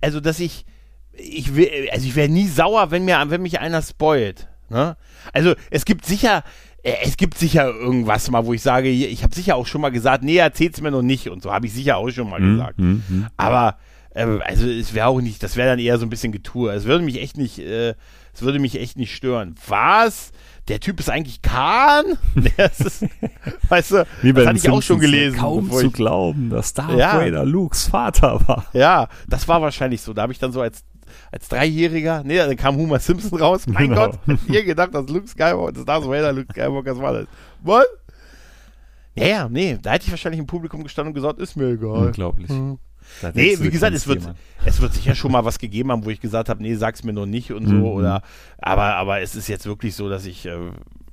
[0.00, 0.66] also dass ich,
[1.12, 4.48] ich will, also ich wäre nie sauer, wenn mir, wenn mich einer spoilt.
[4.70, 4.96] Ne?
[5.32, 6.42] Also es gibt sicher,
[6.84, 10.22] es gibt sicher irgendwas mal, wo ich sage, ich habe sicher auch schon mal gesagt,
[10.22, 12.78] nee, erzähl's mir noch nicht und so habe ich sicher auch schon mal Mhm, gesagt.
[12.78, 13.26] mhm.
[13.36, 13.76] Aber
[14.14, 16.72] äh, also es wäre auch nicht, das wäre dann eher so ein bisschen Getue.
[16.72, 17.94] Es würde mich echt nicht, äh,
[18.34, 19.54] es würde mich echt nicht stören.
[19.66, 20.32] Was?
[20.68, 22.04] Der Typ ist eigentlich Khan?
[22.34, 23.04] Der ist, es-
[23.68, 25.38] weißt du, Wie das hatte ich auch schon gelesen.
[25.38, 27.18] Kaum zu ich, glauben, dass Darth Ja.
[27.18, 28.66] Vader Lukes Vater war.
[28.72, 30.12] ja, das war wahrscheinlich so.
[30.14, 30.84] Da habe ich dann so als
[31.32, 33.66] als Dreijähriger, nee, dann kam Homer Simpson raus.
[33.66, 34.06] Mein Genau.
[34.10, 37.26] Gott, hättet ihr gedacht, dass Luke Skywalker, dass Darth Vader Luke Skywalker war das?
[37.62, 37.84] Was?
[39.16, 42.06] Ja, ja, nee, da hätte ich wahrscheinlich im Publikum gestanden und gesagt, ist mir egal.
[42.08, 42.48] Unglaublich.
[42.50, 42.78] Mhm.
[43.20, 44.22] Da Nee, wie gesagt, es wird,
[44.64, 47.12] es wird sicher schon mal was gegeben haben, wo ich gesagt habe, nee, sag's mir
[47.12, 47.74] noch nicht und so.
[47.74, 47.84] Mhm.
[47.84, 48.22] Oder
[48.58, 50.56] aber, aber es ist jetzt wirklich so, dass ich, äh,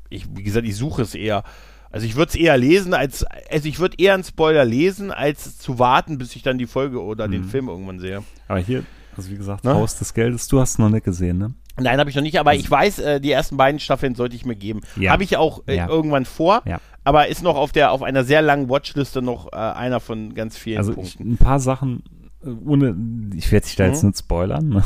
[0.10, 1.44] ich, wie gesagt, ich suche es eher.
[1.92, 5.58] Also ich würde es eher lesen, als also ich würde eher einen Spoiler lesen, als
[5.58, 7.50] zu warten, bis ich dann die Folge oder den Mhm.
[7.50, 8.24] Film irgendwann sehe.
[8.48, 8.84] Aber hier,
[9.18, 9.74] also wie gesagt, Ne?
[9.74, 11.54] Haus des Geldes, du hast es noch nicht gesehen, ne?
[11.80, 14.46] Nein, habe ich noch nicht, aber ich weiß, äh, die ersten beiden Staffeln sollte ich
[14.46, 14.82] mir geben.
[14.98, 15.12] Ja.
[15.14, 15.88] Habe ich auch äh, Ja.
[15.88, 16.80] irgendwann vor, Ja.
[17.04, 20.58] aber ist noch auf der auf einer sehr langen Watchliste noch äh, einer von ganz
[20.58, 21.32] vielen Also ich, Punkten.
[21.34, 22.04] ein paar Sachen,
[22.66, 22.96] ohne,
[23.36, 24.10] ich werde dich da jetzt Mhm.
[24.10, 24.70] nicht spoilern.
[24.70, 24.84] Ne?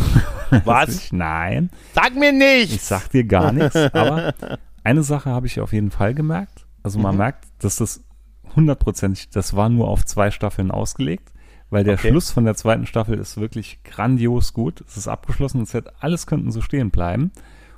[0.63, 1.09] Was?
[1.11, 2.73] Nein, Sag mir nicht!
[2.75, 4.33] ich sag dir gar nichts, aber
[4.83, 6.65] eine Sache habe ich auf jeden Fall gemerkt.
[6.83, 7.19] Also man Mhm.
[7.19, 8.03] merkt, dass das
[8.55, 11.31] hundertprozentig, das war nur auf zwei Staffeln ausgelegt,
[11.69, 12.09] weil der Okay.
[12.09, 14.83] Schluss von der zweiten Staffel ist wirklich grandios gut.
[14.87, 17.31] Es ist abgeschlossen, es hätte, alles könnten so stehen bleiben.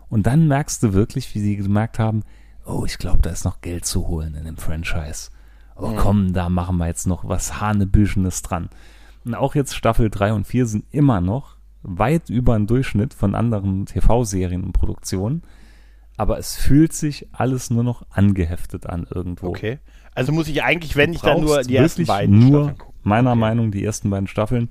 [0.10, 2.24] Und dann merkst du wirklich, wie sie gemerkt haben,
[2.66, 5.32] oh, ich glaube, da ist noch Geld zu holen in dem Franchise.
[5.76, 8.70] Oh, komm, da machen wir jetzt noch was Hanebüschenes dran.
[9.26, 13.36] Und auch jetzt Staffel 3 und 4 sind immer noch weit über den Durchschnitt von
[13.36, 15.44] anderen TV-Serien und Produktionen.
[16.18, 19.50] Aber es fühlt sich alles nur noch angeheftet an irgendwo.
[19.50, 19.80] Okay.
[20.18, 23.02] Also muss ich eigentlich, wenn ich dann nur die ersten beiden nur Staffeln gucken.
[23.04, 23.40] meiner Okay.
[23.40, 24.70] Meinung die ersten beiden Staffeln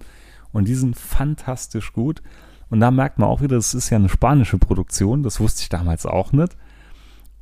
[0.52, 2.22] und die sind fantastisch gut
[2.68, 5.68] und da merkt man auch wieder, das ist ja eine spanische Produktion, das wusste ich
[5.68, 6.56] damals auch nicht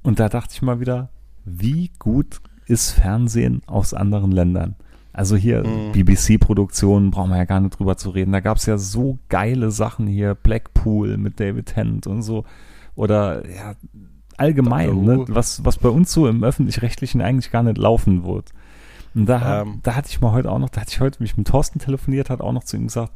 [0.03, 1.09] und da dachte ich mal wieder,
[1.45, 4.77] wie gut ist Fernsehen aus anderen Ländern?
[5.13, 5.93] Also hier Mhm.
[5.93, 8.33] BBC-Produktionen, brauchen wir ja gar nicht drüber zu reden.
[8.33, 12.45] Da gab es ja so geile Sachen hier, Blackpool mit David Tennant und so.
[12.97, 13.75] Oder ja,
[14.39, 18.51] allgemein, ne, was, was bei uns so im Öffentlich-Rechtlichen eigentlich gar nicht laufen wird.
[19.15, 19.81] Und da, Ähm.
[19.83, 22.31] da hatte ich mal heute auch noch, da hatte ich heute mich mit Thorsten telefoniert,
[22.31, 23.13] hat auch noch zu ihm gesagt,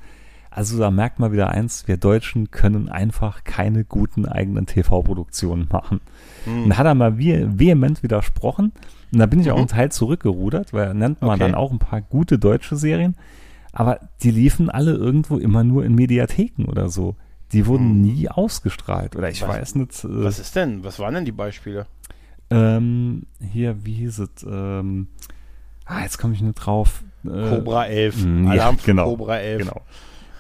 [0.51, 6.01] also da merkt man wieder eins, wir Deutschen können einfach keine guten eigenen TV-Produktionen machen.
[6.45, 6.65] Hm.
[6.65, 8.73] Und da hat er mal ve vehement widersprochen.
[9.13, 9.61] Und da bin ich auch Mhm.
[9.61, 11.39] einen Teil zurückgerudert, weil er nennt man Okay.
[11.41, 13.17] dann auch ein paar gute deutsche Serien.
[13.73, 17.15] Aber die liefen alle irgendwo immer nur in Mediatheken oder so.
[17.53, 18.01] Die wurden Mhm.
[18.03, 19.17] nie ausgestrahlt.
[19.17, 20.05] Oder ich Was- weiß nicht.
[20.05, 20.85] Äh, Was ist denn?
[20.85, 21.87] Was waren denn die Beispiele?
[22.51, 24.29] ähm, hier, wie hieß es?
[24.47, 25.09] Ähm,
[25.85, 27.03] ah, jetzt komme ich nicht drauf.
[27.25, 28.25] Äh, Cobra 11.
[28.25, 29.05] mh, ja, Alarm für genau.
[29.11, 29.59] Cobra 11.
[29.67, 29.83] Genau.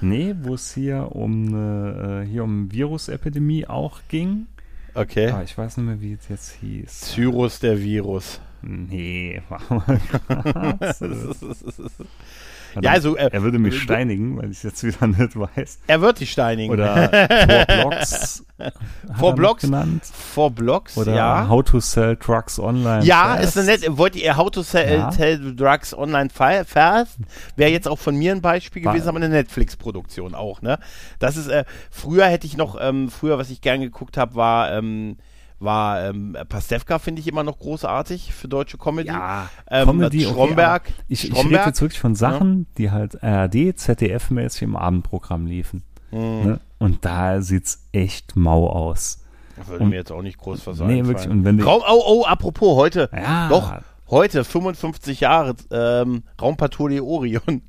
[0.01, 4.47] Nee, wo es hier um eine, äh, hier um Virusepidemie auch ging.
[4.94, 5.31] Okay.
[5.31, 7.01] Ah, ich weiß nicht mehr, wie es jetzt hieß.
[7.14, 8.40] Cyrus der Virus.
[8.62, 10.01] Nee, mach mal
[12.75, 12.85] Gott.
[12.85, 15.79] ja, also äh, er würde mich steinigen, weil ich jetzt wieder nicht weiß.
[15.87, 16.73] er wird dich steinigen.
[16.73, 17.09] Oder
[17.69, 18.45] Four Blocks.
[19.19, 19.63] Four Blocks?
[19.63, 20.03] genannt.
[20.05, 21.49] Four Blocks, Oder ja.
[21.49, 23.05] How to Sell Trucks Online.
[23.05, 23.45] Ja, Fast.
[23.45, 23.99] ist eine nette.
[23.99, 25.13] Wollt ihr How to Sell, Ja.
[25.13, 27.19] Sell Drugs Online Fast?
[27.57, 30.79] Wäre jetzt auch von mir ein Beispiel War- gewesen, aber eine Netflix-Produktion auch, ne?
[31.19, 34.73] Das ist, äh, früher hätte ich noch, ähm, früher, was ich gern geguckt habe, war,
[34.73, 35.17] ähm,
[35.61, 39.09] war ähm, Pastewka, finde ich immer noch großartig für deutsche Comedy.
[39.09, 40.87] Ja, ähm, Comedy, okay, Stromberg.
[40.87, 41.66] aber ich, ich rede Stromberg.
[41.66, 45.83] jetzt wirklich von Sachen, die halt ARD, ZDF-mäßig im Abendprogramm liefen.
[46.11, 46.61] Hm, Ne?
[46.79, 49.25] Und da sieht's echt mau aus.
[49.66, 51.29] würde und- mir jetzt auch nicht groß was Nee, wirklich.
[51.29, 53.75] Und wenn Raum, oh, oh, apropos, heute, ja, doch,
[54.09, 57.62] heute, 55 Jahre, ähm, Raumpatrouille Orion.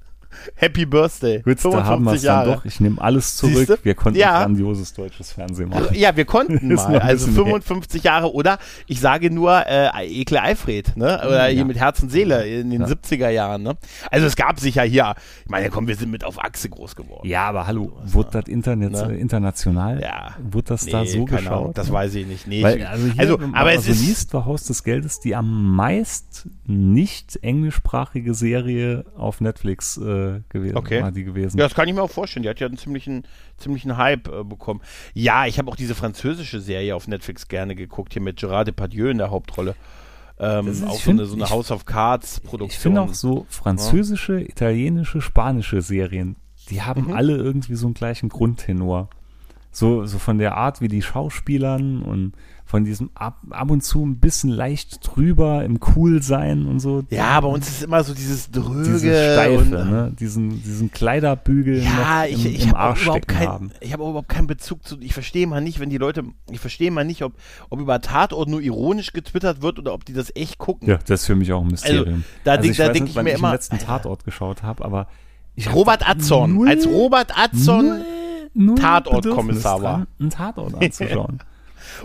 [0.56, 1.42] Happy Birthday.
[1.42, 2.65] gut, da haben wir es dann doch.
[2.65, 3.56] Ich nehme alles zurück.
[3.56, 3.80] Siehste?
[3.84, 4.39] Wir konnten Ja.
[4.44, 5.96] grandioses deutsches Fernsehen machen.
[5.96, 7.00] Ja, wir konnten mal.
[7.00, 7.54] Also bisschen her.
[7.54, 9.89] 55 Jahre oder ich sage nur äh,
[10.22, 11.22] Ekle Alfred, ne?
[11.26, 11.65] Oder hier Ja.
[11.65, 12.88] mit Herz und Seele in den Ja.
[12.88, 13.76] 70er Jahren, ne?
[14.12, 17.28] Also es gab sicher hier, ich meine, komm, wir sind mit auf Achse groß geworden.
[17.28, 19.18] Ja, aber hallo, wurde das Internet Ne?
[19.18, 20.02] international?
[20.02, 20.36] Ja.
[20.42, 21.48] Wurde das da so geschaut?
[21.52, 22.48] Ahnung, das weiß ich nicht.
[22.48, 25.20] Nee, Weil, also, hier, also, aber mal es so ist liest, war Haus des Geldes
[25.20, 30.18] die am meist nicht englischsprachige Serie auf Netflix äh,
[30.49, 30.77] gewesen.
[30.77, 31.01] Okay.
[31.01, 31.58] War die gewesen.
[31.58, 32.43] Ja, das kann ich mir auch vorstellen.
[32.43, 33.23] Die hat ja einen ziemlichen,
[33.58, 34.82] ziemlichen Hype äh, bekommen.
[35.13, 39.10] Ja, ich habe auch diese französische Serie auf Netflix gerne geguckt, hier mit Gerard Depardieu
[39.10, 39.75] in der Hauptrolle.
[40.39, 42.69] Ähm, Das ist- auch so find- eine, so eine ich- House of Cards Produktion.
[42.69, 46.36] Ich finde auch so französische, italienische, spanische Serien,
[46.69, 47.13] die haben Mhm.
[47.13, 49.10] alle irgendwie so einen gleichen Grundtenor.
[49.71, 52.34] So, so von der Art, wie die Schauspielern und
[52.69, 57.03] von diesem ab, ab und zu ein bisschen leicht drüber im Coolsein und so.
[57.10, 60.13] Ja, bei uns ist immer so dieses dröge diese Steife, und, ne?
[60.19, 63.71] diesen, diesen Kleiderbügel Ja, noch ich, im, ich im Arsch überhaupt kein, haben.
[63.79, 64.99] ich habe überhaupt keinen Bezug zu.
[64.99, 67.34] Ich verstehe mal nicht, wenn die Leute, ich verstehe mal nicht, ob,
[67.71, 70.88] ob über Tatort nur ironisch getwittert wird oder ob die das echt gucken.
[70.88, 72.23] Ja, das ist für mich auch ein Mysterium.
[72.43, 73.79] da denk- ich da weiß denk nicht, ich mir ich immer, den letzten.
[73.79, 75.08] Tatort geschaut habe, aber
[75.55, 76.03] ich hab Robert
[76.47, 77.34] null- als Robert
[78.53, 80.08] null Tatortkommissar war.
[80.19, 81.39] einen Tatort anzuschauen.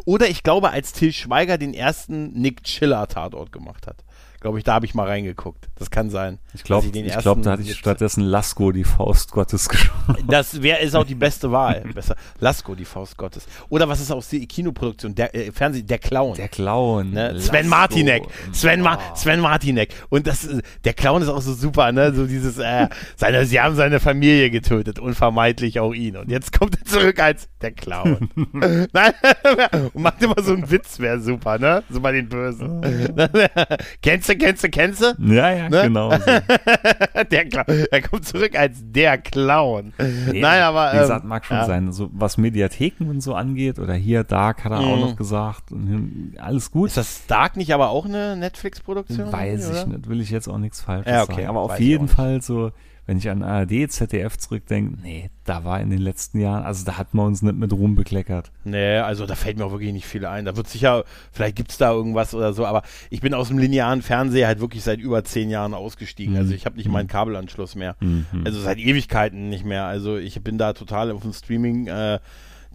[0.04, 4.03] Oder ich glaube, als Till Schweiger den ersten Nick Chiller Tatort gemacht hat.
[4.44, 5.70] Glaube ich, da habe ich mal reingeguckt.
[5.76, 6.38] Das kann sein.
[6.52, 10.18] Ich glaube, ich glaub, da hatte ich stattdessen Lasko, die Faust Gottes, geschaut.
[10.28, 11.82] Das wäre ist auch die beste Wahl.
[11.94, 12.14] Besser.
[12.40, 13.46] Lasko, die Faust Gottes.
[13.70, 15.14] Oder was ist aus der Kinoproduktion?
[15.14, 16.34] Der äh, Fernseh, der Clown.
[16.34, 17.12] Der Clown.
[17.12, 17.40] Ne?
[17.40, 17.68] Sven.
[17.68, 18.24] Martinek.
[18.52, 19.16] Sven, Ma Oh.
[19.16, 19.94] Sven Martinek.
[20.10, 20.46] Und das,
[20.84, 22.12] der Clown ist auch so super, ne?
[22.14, 26.18] So dieses, äh, seine, sie haben seine Familie getötet, unvermeidlich auch ihn.
[26.18, 28.28] Und jetzt kommt er zurück als der Clown.
[28.92, 29.12] Nein,
[29.94, 31.82] und macht immer so einen Witz, wäre super, ne?
[31.88, 32.82] So bei den Bösen.
[34.02, 35.14] kennst du, kennst du, kennst du?
[35.32, 35.82] Ja, ja, Ne?
[35.82, 36.10] genau.
[36.10, 36.18] So.
[37.30, 37.86] der Clown.
[37.90, 39.92] Er kommt zurück als der Clown.
[40.30, 40.92] Nee, Nein, aber.
[40.94, 41.64] Wie gesagt, ähm, mag schon ja.
[41.66, 41.92] sein.
[41.92, 45.00] So, was Mediatheken und so angeht, oder hier, Dark hat er auch Mhm.
[45.02, 45.72] noch gesagt.
[45.72, 46.88] Und alles gut.
[46.88, 49.32] Ist das Stark nicht aber auch eine Netflix-Produktion?
[49.32, 49.86] Weiß ich oder?
[49.86, 51.46] nicht, will ich jetzt auch nichts Falsches Ja, okay, sagen.
[51.48, 52.08] Aber auf auch jeden.
[52.08, 52.70] Fall so
[53.06, 56.96] wenn ich an ARD, ZDF zurückdenke, nee, da war in den letzten Jahren, also da
[56.96, 58.50] hat man uns nicht mit Ruhm bekleckert.
[58.64, 60.46] Nee, also da fällt mir auch wirklich nicht viel ein.
[60.46, 63.58] Da wird sicher, vielleicht gibt es da irgendwas oder so, aber ich bin aus dem
[63.58, 66.34] linearen Fernseher halt wirklich seit über zehn Jahren ausgestiegen.
[66.34, 66.40] Mhm.
[66.40, 67.96] Also ich habe nicht meinen Kabelanschluss mehr.
[68.00, 68.26] Mhm.
[68.44, 69.84] Also seit Ewigkeiten nicht mehr.
[69.84, 71.86] Also ich bin da total auf dem Streaming.
[71.86, 72.20] Äh,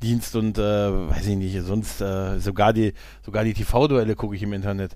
[0.01, 4.43] Dienst und äh, weiß ich nicht, sonst äh, sogar die sogar die TV-Duelle gucke ich
[4.43, 4.95] im Internet.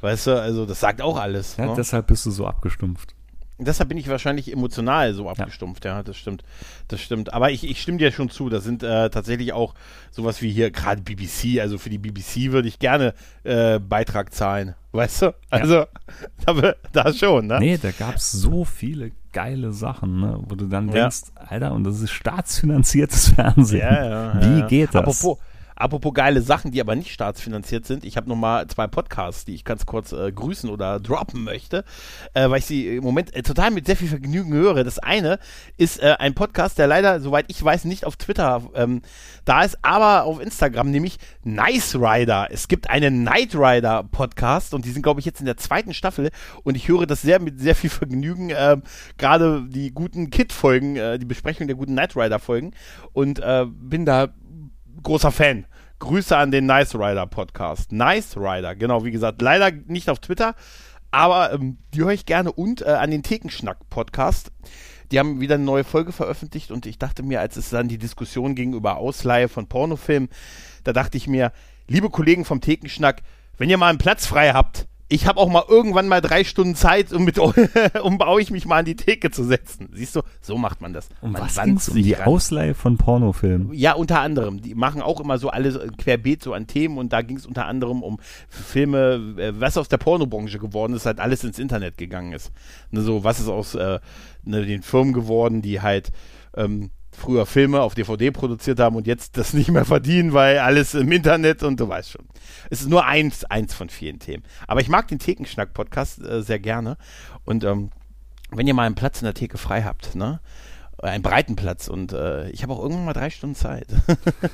[0.00, 1.56] Weißt du, also das sagt auch alles.
[1.56, 1.74] ja, ne?
[1.76, 3.14] deshalb bist du so abgestumpft.
[3.58, 6.42] Deshalb bin ich wahrscheinlich emotional so abgestumpft, ja, das stimmt.
[6.88, 7.32] Das stimmt.
[7.32, 9.74] Aber ich, ich stimme dir schon zu, da sind äh, tatsächlich auch
[10.10, 13.14] sowas wie hier, gerade BBC, also für die BBC würde ich gerne
[13.44, 14.74] äh, Beitrag zahlen.
[14.90, 15.34] Weißt du?
[15.50, 15.84] Also,
[16.46, 17.58] da, da schon, ne?
[17.60, 21.02] Nee, da gab es so viele geile Sachen, ne, wo du dann Ja.
[21.02, 23.80] denkst, Alter, und das ist staatsfinanziertes Fernsehen.
[23.80, 24.66] Ja, ja, Wie ja.
[24.66, 25.02] geht das?
[25.02, 25.38] Apropos,
[25.76, 28.04] apropos geile Sachen, die aber nicht staatsfinanziert sind.
[28.04, 31.84] Ich habe noch mal zwei Podcasts, die ich ganz kurz äh, grüßen oder droppen möchte,
[32.34, 34.84] äh, weil ich sie im Moment äh, total mit sehr viel Vergnügen höre.
[34.84, 35.38] Das eine
[35.76, 39.02] ist äh, ein Podcast, der leider, soweit ich weiß, nicht auf Twitter ähm,
[39.44, 42.48] da ist, aber auf Instagram, nämlich Nice Rider.
[42.50, 45.94] Es gibt einen Knight Rider Podcast und die sind, glaube ich, jetzt in der zweiten
[45.94, 46.30] Staffel
[46.62, 48.50] und ich höre das sehr mit sehr viel Vergnügen.
[48.56, 48.82] ähm,
[49.18, 52.72] Gerade die guten Kid-Folgen, äh, die Besprechung der guten Knight Rider-Folgen
[53.12, 54.28] und äh, bin da
[55.02, 55.66] großer Fan.
[55.98, 57.92] Grüße an den Nice Rider Podcast.
[57.92, 60.54] Nice Rider, genau, wie gesagt, leider nicht auf Twitter,
[61.10, 64.50] aber ähm, die höre ich gerne und äh, an den Thekenschnack Podcast.
[65.12, 67.98] Die haben wieder eine neue Folge veröffentlicht und ich dachte mir, als es dann die
[67.98, 70.28] Diskussion ging über Ausleihe von Pornofilmen,
[70.82, 71.52] da dachte ich mir,
[71.86, 73.22] liebe Kollegen vom Thekenschnack,
[73.56, 76.74] wenn ihr mal einen Platz frei habt, ich habe auch mal irgendwann mal drei Stunden
[76.74, 77.38] Zeit, um, mit,
[78.02, 79.88] um bei euch mich mal an die Theke zu setzen.
[79.92, 81.08] Siehst du, so macht man das.
[81.20, 81.88] Um man was ging's?
[81.88, 82.26] Um die ran.
[82.26, 83.72] Ausleihe von Pornofilmen.
[83.72, 84.60] Ja, unter anderem.
[84.60, 87.66] Die machen auch immer so alles querbeet so an Themen und da ging es unter
[87.66, 92.32] anderem um Filme, äh, was aus der Pornobranche geworden ist, halt alles ins Internet gegangen
[92.32, 92.50] ist.
[92.90, 94.00] Ne, so, was ist aus äh,
[94.42, 96.10] ne, den Firmen geworden, die halt
[96.56, 100.94] ähm, früher Filme auf DVD produziert haben und jetzt das nicht mehr verdienen, weil alles
[100.94, 102.26] im Internet und du weißt schon.
[102.70, 104.42] Es ist nur eins, eins von vielen Themen.
[104.66, 106.96] Aber ich mag den Thekenschnack-Podcast äh, sehr gerne
[107.44, 107.90] und ähm,
[108.50, 110.40] wenn ihr mal einen Platz in der Theke frei habt, ne?
[111.02, 113.88] Einen breiten Platz und äh, ich habe auch irgendwann mal drei Stunden Zeit.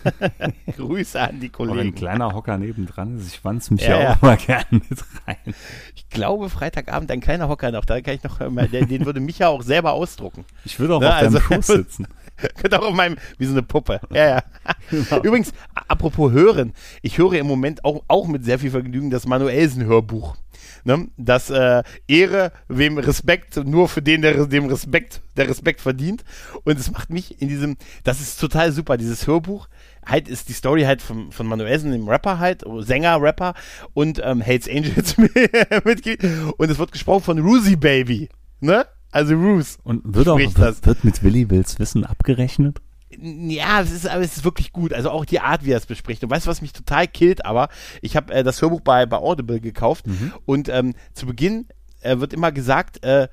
[0.77, 1.94] Grüße an die Oder ein Kollegen.
[1.94, 3.29] kleiner Hocker nebendran ist.
[3.29, 4.12] Ich wanz mich Ja, ja, ja.
[4.14, 5.55] auch mal gern mit rein.
[5.94, 9.07] Ich glaube, Freitagabend ein kleiner Hocker noch, da kann ich noch, äh, mal- den, den
[9.07, 10.44] würde Micha auch selber ausdrucken.
[10.64, 12.09] Ich würde auch Na, auf deinem also- Schoß sitzen.
[12.61, 14.00] Könnte auch auf meinem, wie so eine Puppe.
[14.12, 14.42] Ja,
[14.90, 15.18] ja.
[15.22, 16.72] Übrigens, a- apropos Hören,
[17.03, 20.37] ich höre im Moment auch, auch mit sehr viel Vergnügen das Manuelsen-Hörbuch.
[20.85, 21.09] Ne?
[21.16, 26.24] Das äh, Ehre, wem Respekt, nur für den, der dem Respekt, der Respekt verdient.
[26.64, 29.68] Und es macht mich in diesem, das ist total super, dieses Hörbuch.
[30.07, 33.55] Halt ist die Story halt von, von Manuelsen, dem Rapper halt, oh, Sänger, Rapper
[33.92, 35.16] und ähm, Hates Angels
[35.85, 36.20] Mitglied.
[36.57, 38.29] Und es wird gesprochen von Ruzy Baby.
[38.61, 38.87] Ne?
[39.12, 39.79] Also Ruth.
[39.83, 40.85] Und wird auch wird, das.
[40.85, 42.81] wird mit Willi Wills Wissen abgerechnet?
[43.18, 44.92] Ja, es ist, aber es ist wirklich gut.
[44.92, 46.23] Also auch die Art, wie er es bespricht.
[46.23, 47.44] Und weißt du, was mich total killt?
[47.44, 47.68] Aber
[48.03, 50.05] ich habe äh, das Hörbuch bei, bei Audible gekauft
[50.46, 51.66] und ähm, zu Beginn
[52.03, 53.29] äh, wird immer gesagt, äh,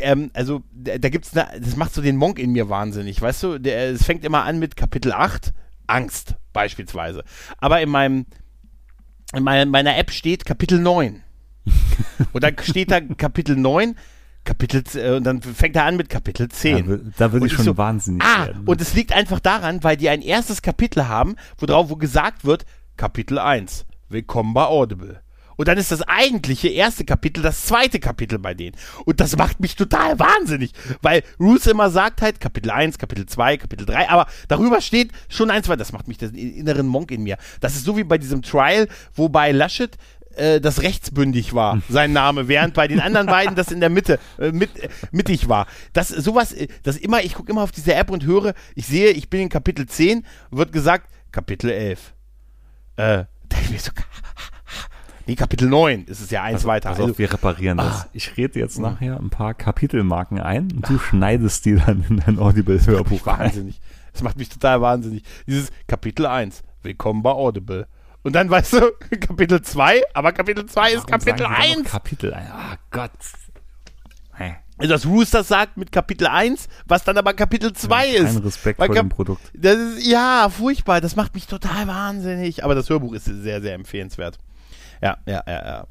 [0.00, 3.42] ähm, also da, da gibt's eine, das macht so den Monk in mir wahnsinnig, weißt
[3.44, 3.58] du?
[3.58, 5.52] Der, es fängt immer an mit Kapitel 8,
[5.86, 7.24] Angst beispielsweise.
[7.58, 8.26] Aber in meinem
[9.32, 11.22] in meiner, meiner App steht Kapitel 9.
[12.32, 13.96] und dann steht da Kapitel 9,
[14.44, 17.12] Kapitel, äh, und dann fängt er an mit Kapitel 10.
[17.16, 18.62] Da, da würde ich ich schon so, wahnsinnig Ah, werden.
[18.66, 22.44] und es liegt einfach daran, weil die ein erstes Kapitel haben, wo drauf, wo gesagt
[22.44, 22.64] wird,
[22.96, 25.20] Kapitel 1, willkommen bei Audible.
[25.56, 28.74] Und dann ist das eigentliche erste Kapitel das zweite Kapitel bei denen.
[29.04, 30.72] Und das macht mich total wahnsinnig,
[31.02, 35.50] weil Ruth immer sagt halt Kapitel 1, Kapitel 2, Kapitel 3, aber darüber steht schon
[35.50, 37.36] eins, weil das macht mich den inneren Monk in mir.
[37.60, 39.98] Das ist so wie bei diesem Trial, wo bei Laschet
[40.36, 44.18] äh, das rechtsbündig war, sein Name, während bei den anderen beiden das in der Mitte
[44.38, 45.66] äh, mit, äh, mittig war.
[45.92, 49.10] Das sowas, äh, das immer, ich gucke immer auf diese App und höre, ich sehe,
[49.10, 52.14] ich bin in Kapitel 10, wird gesagt, Kapitel 11.
[52.96, 53.90] Äh, da ich mir so,
[55.26, 56.90] nee, Kapitel 9 ist es ja eins weiter.
[56.90, 58.02] Pass Also, auf, wir reparieren das.
[58.02, 58.08] Ah.
[58.12, 62.38] Ich rede jetzt nachher ein paar Kapitelmarken ein und du schneidest die dann in dein
[62.38, 63.38] Audible-Hörbuch ein.
[63.38, 63.80] wahnsinnig.
[64.12, 65.22] Das macht mich total wahnsinnig.
[65.46, 67.86] Dieses Kapitel 1, willkommen bei Audible.
[68.22, 71.78] Und dann weißt du, Kapitel 2, aber Kapitel 2 ist Kapitel sagen die dann noch
[71.80, 71.90] 1.
[71.90, 72.50] Kapitel 1.
[72.50, 73.10] Ah Gott.
[74.78, 78.42] Also dass Rooster sagt mit Kapitel 1, was dann aber Kapitel 2 kein ist.
[78.44, 79.42] Respekt Weil vor Kap- dem Produkt.
[79.52, 81.02] Das ist, ja, furchtbar.
[81.02, 82.64] Das macht mich total wahnsinnig.
[82.64, 84.38] Aber das Hörbuch ist sehr, sehr empfehlenswert.
[85.02, 85.86] Ja, ja, ja, ja.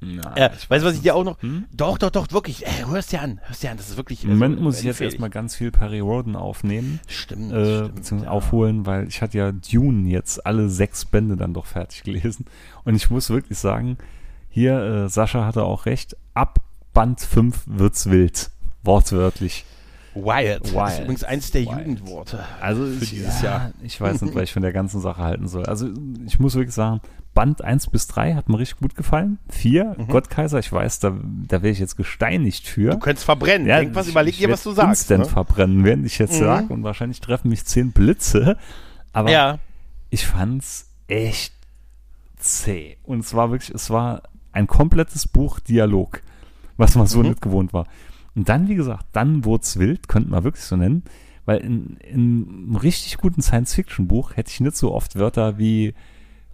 [0.00, 1.40] Na, Äh, weißt du, was ich dir auch noch.
[1.42, 1.64] Hm?
[1.72, 2.66] Doch, doch, doch, wirklich.
[2.66, 3.40] Äh, hörst dir an.
[3.44, 3.76] Hörst dir an.
[3.76, 4.24] Das ist wirklich.
[4.24, 7.52] Im Moment also, muss ich jetzt erstmal ganz viel Perry Roden aufnehmen, Stimmt.
[7.52, 8.30] äh, stimmt beziehungsweise ja.
[8.30, 12.46] aufholen, weil ich hatte ja Dune jetzt alle sechs Bände dann doch fertig gelesen.
[12.84, 13.98] Und ich muss wirklich sagen,
[14.48, 16.58] hier, äh, Sascha hatte auch recht, ab
[16.92, 18.50] Band 5 wird's wild.
[18.82, 19.64] wortwörtlich.
[20.14, 20.64] Wild.
[20.64, 20.88] Das Wild.
[20.92, 21.78] ist übrigens eins der Wild.
[21.78, 22.44] Jugendworte.
[22.60, 23.72] Also Für ich, dieses ja, Jahr.
[23.82, 25.66] ich weiß nicht, was ich von der ganzen Sache halten soll.
[25.66, 25.88] Also
[26.26, 27.00] ich muss wirklich sagen,
[27.32, 29.38] Band 1 bis 3 hat mir richtig gut gefallen.
[29.50, 31.12] 4, Gottkaiser, ich weiß, da,
[31.46, 32.90] da wäre ich jetzt gesteinigt für.
[32.90, 33.68] Du könntest verbrennen.
[33.68, 35.02] Denk was, überleg dir, was du sagst.
[35.02, 35.26] Instant Ne?
[35.30, 36.44] verbrennen, während ich jetzt Mhm.
[36.44, 38.56] sag und wahrscheinlich treffen mich zehn Blitze.
[39.12, 39.58] Aber Ja.
[40.10, 41.52] ich fand's echt
[42.36, 42.96] zäh.
[43.04, 46.22] Und es war wirklich, es war ein komplettes Buch Dialog,
[46.76, 47.28] was man so Mhm.
[47.28, 47.86] nicht gewohnt war.
[48.40, 51.02] Und dann, wie gesagt, dann wurd's wild, könnte man wirklich so nennen,
[51.44, 55.92] weil in, in einem richtig guten Science-Fiction-Buch hätte ich nicht so oft Wörter wie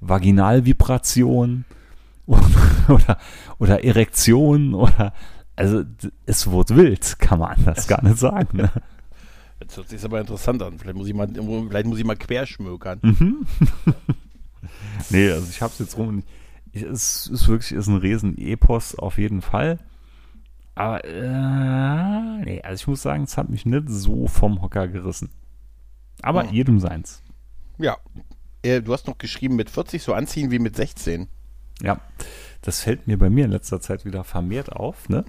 [0.01, 1.65] Vaginalvibration
[2.27, 3.19] oder,
[3.61, 5.13] oder, Erektion oder
[5.55, 5.85] also
[6.27, 8.57] es wurde wild, kann man anders gar nicht sagen.
[8.57, 8.71] Ne?
[9.61, 10.81] Jetzt hört sich aber interessant an.
[10.81, 11.29] Vielleicht muss ich mal,
[11.69, 12.99] vielleicht muss ich mal querschmökern.
[13.03, 13.47] Mhm.
[15.11, 16.09] Nee, also ich hab's jetzt rum.
[16.09, 16.25] und
[16.73, 19.79] Ich, es ist wirklich ist ein Riesen-Epos auf jeden Fall.
[20.77, 25.31] Aber äh, nee, also ich muss sagen, es hat mich nicht so vom Hocker gerissen.
[26.23, 26.51] Aber Hm.
[26.55, 27.23] jedem seins.
[27.79, 27.97] Ja.
[28.63, 31.29] Äh, du hast noch geschrieben, mit 40 so anziehen wie mit 16.
[31.83, 32.01] Ja,
[32.63, 35.25] das fällt mir bei mir in letzter Zeit wieder vermehrt auf, ne?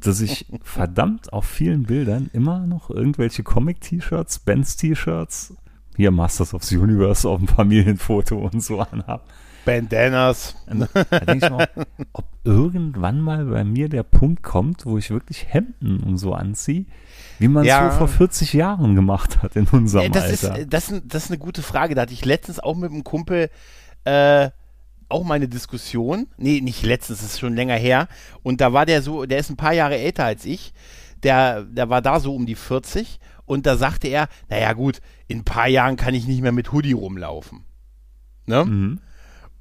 [0.00, 5.54] Dass ich verdammt auf vielen Bildern immer noch irgendwelche Comic-T-Shirts, Bands-T-Shirts,
[5.96, 9.28] hier Masters of the Universe auf dem Familienfoto und so anhab.
[9.64, 10.54] Bandanas.
[10.66, 11.68] Da denke ich mal,
[12.12, 16.86] ob irgendwann mal bei mir der Punkt kommt, wo ich wirklich Hemden und so anziehe,
[17.38, 17.90] wie man es Ja.
[17.92, 20.66] so vor 40 Jahren gemacht hat in unserem das, ist, Alter.
[20.66, 21.94] das, ist, ein- das ist eine gute Frage.
[21.94, 23.50] Da hatte ich letztens auch mit einem Kumpel
[24.04, 24.50] äh,
[25.08, 26.26] auch mal eine Diskussion.
[26.36, 28.08] Nee, nicht letztens, das ist schon länger her.
[28.42, 30.72] Und da war der so, der ist ein paar Jahre älter als ich.
[31.22, 33.20] Der, der war da so um die 40.
[33.44, 36.72] Und da sagte er, naja gut, in ein paar Jahren kann ich nicht mehr mit
[36.72, 37.64] Hoodie rumlaufen.
[38.46, 38.64] Ne?
[38.64, 39.00] Mhm.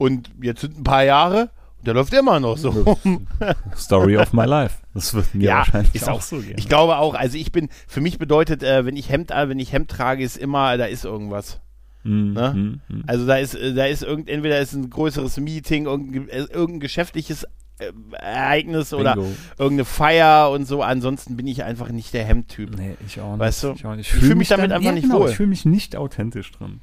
[0.02, 3.28] Und jetzt sind ein paar Jahre und der läuft immer noch so rum.
[3.78, 4.78] Story of my life.
[4.96, 6.56] Das wird mir Ja, wahrscheinlich ist auch, auch so gehen.
[6.58, 9.60] Ich glaube auch, also ich bin, für mich bedeutet, äh, wenn ich Hemd, äh, wenn
[9.60, 11.62] ich Hemd trage, ist immer, da ist irgendwas.
[12.02, 12.54] Mhm, ne?
[12.56, 13.04] mhm, mhm.
[13.06, 17.44] Also da ist, da ist irgend, entweder ist ein größeres Meeting, irgendein, äh, irgendein geschäftliches
[17.78, 19.30] äh, Ereignis oder Bingo.
[19.60, 20.82] irgendeine Feier und so.
[20.82, 22.76] Ansonsten bin ich einfach nicht der Hemdtyp.
[22.76, 23.40] Nee, ich auch nicht.
[23.40, 25.30] Weißt du, ich, ich fühl mich damit einfach ja, nicht genau, wohl.
[25.30, 26.82] Ich fühle mich nicht authentisch drin.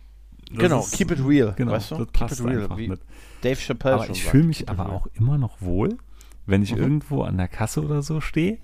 [0.51, 1.53] Das genau, ist- keep it real.
[1.57, 1.95] Genau, weißt du?
[1.97, 2.63] das keep passt it real.
[2.63, 3.03] einfach Wie nicht.
[3.43, 4.97] Dave Chappelle Aber ich fühle mich keep aber real.
[4.97, 5.99] auch immer noch wohl,
[6.47, 6.79] wenn ich Mhm.
[6.83, 8.59] irgendwo an der Kasse oder so stehe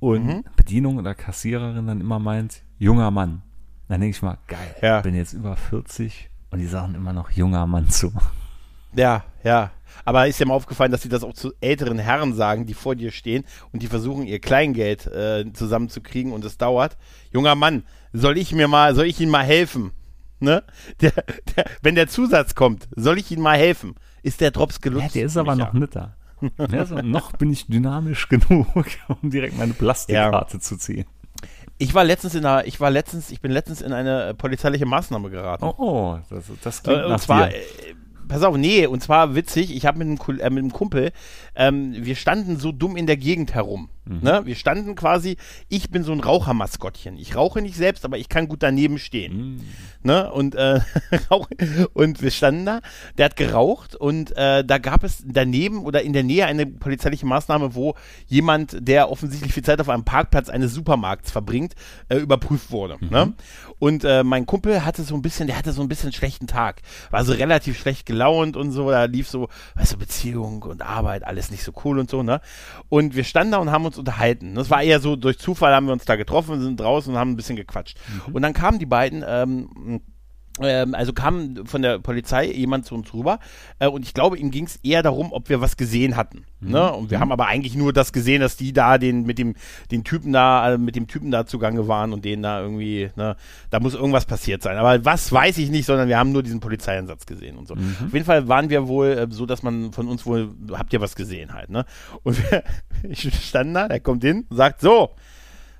[0.00, 0.44] und Mhm.
[0.56, 3.42] Bedienung oder Kassiererin dann immer meint, junger Mann.
[3.88, 5.00] Dann denke ich mal, geil, Ja.
[5.00, 8.12] bin jetzt über 40 und die sagen immer noch junger Mann zu.
[8.94, 9.70] Ja, ja.
[10.04, 12.94] Aber ist dir mal aufgefallen, dass sie das auch zu älteren Herren sagen, die vor
[12.96, 16.96] dir stehen und die versuchen, ihr Kleingeld äh, zusammenzukriegen und es dauert.
[17.32, 19.92] Junger Mann, soll ich mir mal, soll ich Ihnen mal helfen?
[20.40, 20.62] Ne?
[21.00, 21.12] Der,
[21.56, 23.94] der, wenn der Zusatz kommt, soll ich Ihnen mal helfen?
[24.22, 25.14] Ist der Drops Ja, gelutscht?
[25.14, 26.14] der ist aber noch nicht da.
[26.70, 28.66] Ja, so, noch bin ich dynamisch genug,
[29.22, 31.06] um direkt meine Plastikkarte zu ziehen.
[31.78, 34.86] Ich war letztens in einer, ich war letztens, ich bin letztens in eine äh, polizeiliche
[34.86, 35.64] Maßnahme geraten.
[35.64, 37.56] Oh, oh das, das klingt Äh, und nach zwar, dir.
[37.56, 37.60] äh,
[38.28, 41.12] pass auf, nee, und zwar witzig, ich habe mit, einem äh, mit einem Kumpel,
[41.54, 43.90] ähm, wir standen so dumm in der Gegend herum.
[44.08, 44.20] Mhm.
[44.22, 44.40] Ne?
[44.44, 45.36] Wir standen quasi,
[45.68, 47.16] ich bin so ein Rauchermaskottchen.
[47.18, 49.56] Ich rauche nicht selbst, aber ich kann gut daneben stehen.
[49.56, 49.60] Mm.
[50.02, 50.30] Ne?
[50.32, 50.80] Und, äh,
[51.92, 52.80] und wir standen da,
[53.16, 57.26] der hat geraucht und äh, da gab es daneben oder in der Nähe eine polizeiliche
[57.26, 57.94] Maßnahme, wo
[58.26, 61.74] jemand, der offensichtlich viel Zeit auf einem Parkplatz eines Supermarkts verbringt,
[62.08, 62.96] äh, überprüft wurde.
[63.00, 63.34] Ne?
[63.78, 66.80] Und äh, mein Kumpel hatte so ein bisschen, der hatte so ein bisschen schlechten Tag,
[67.10, 71.24] war so relativ schlecht gelaunt und so, da lief so, weißt du, Beziehung und Arbeit,
[71.24, 72.40] alles nicht so cool und so, ne?
[72.88, 74.54] Und wir standen da und haben uns unterhalten.
[74.54, 77.32] Das war eher so, durch Zufall haben wir uns da getroffen, sind draußen und haben
[77.32, 77.98] ein bisschen gequatscht.
[78.32, 80.00] Und dann kamen die beiden, ähm,
[80.66, 83.38] also kam von der Polizei jemand zu uns rüber
[83.78, 86.44] äh, und ich glaube, ihm ging es eher darum, ob wir was gesehen hatten.
[86.60, 86.92] Ne?
[86.92, 89.54] Und wir haben aber eigentlich nur das gesehen, dass die da den mit dem
[89.92, 93.36] den Typen da äh, mit dem Typen da zugange waren und denen da irgendwie, ne,
[93.70, 94.76] da muss irgendwas passiert sein.
[94.76, 97.74] Aber was weiß ich nicht, sondern wir haben nur diesen Polizeieinsatz gesehen und so.
[97.74, 101.00] Auf jeden Fall waren wir wohl äh, so, dass man von uns wohl habt ihr
[101.00, 101.84] was gesehen halt, ne?
[102.24, 102.64] Und wir,
[103.08, 105.10] ich stand da, der kommt hin und sagt so,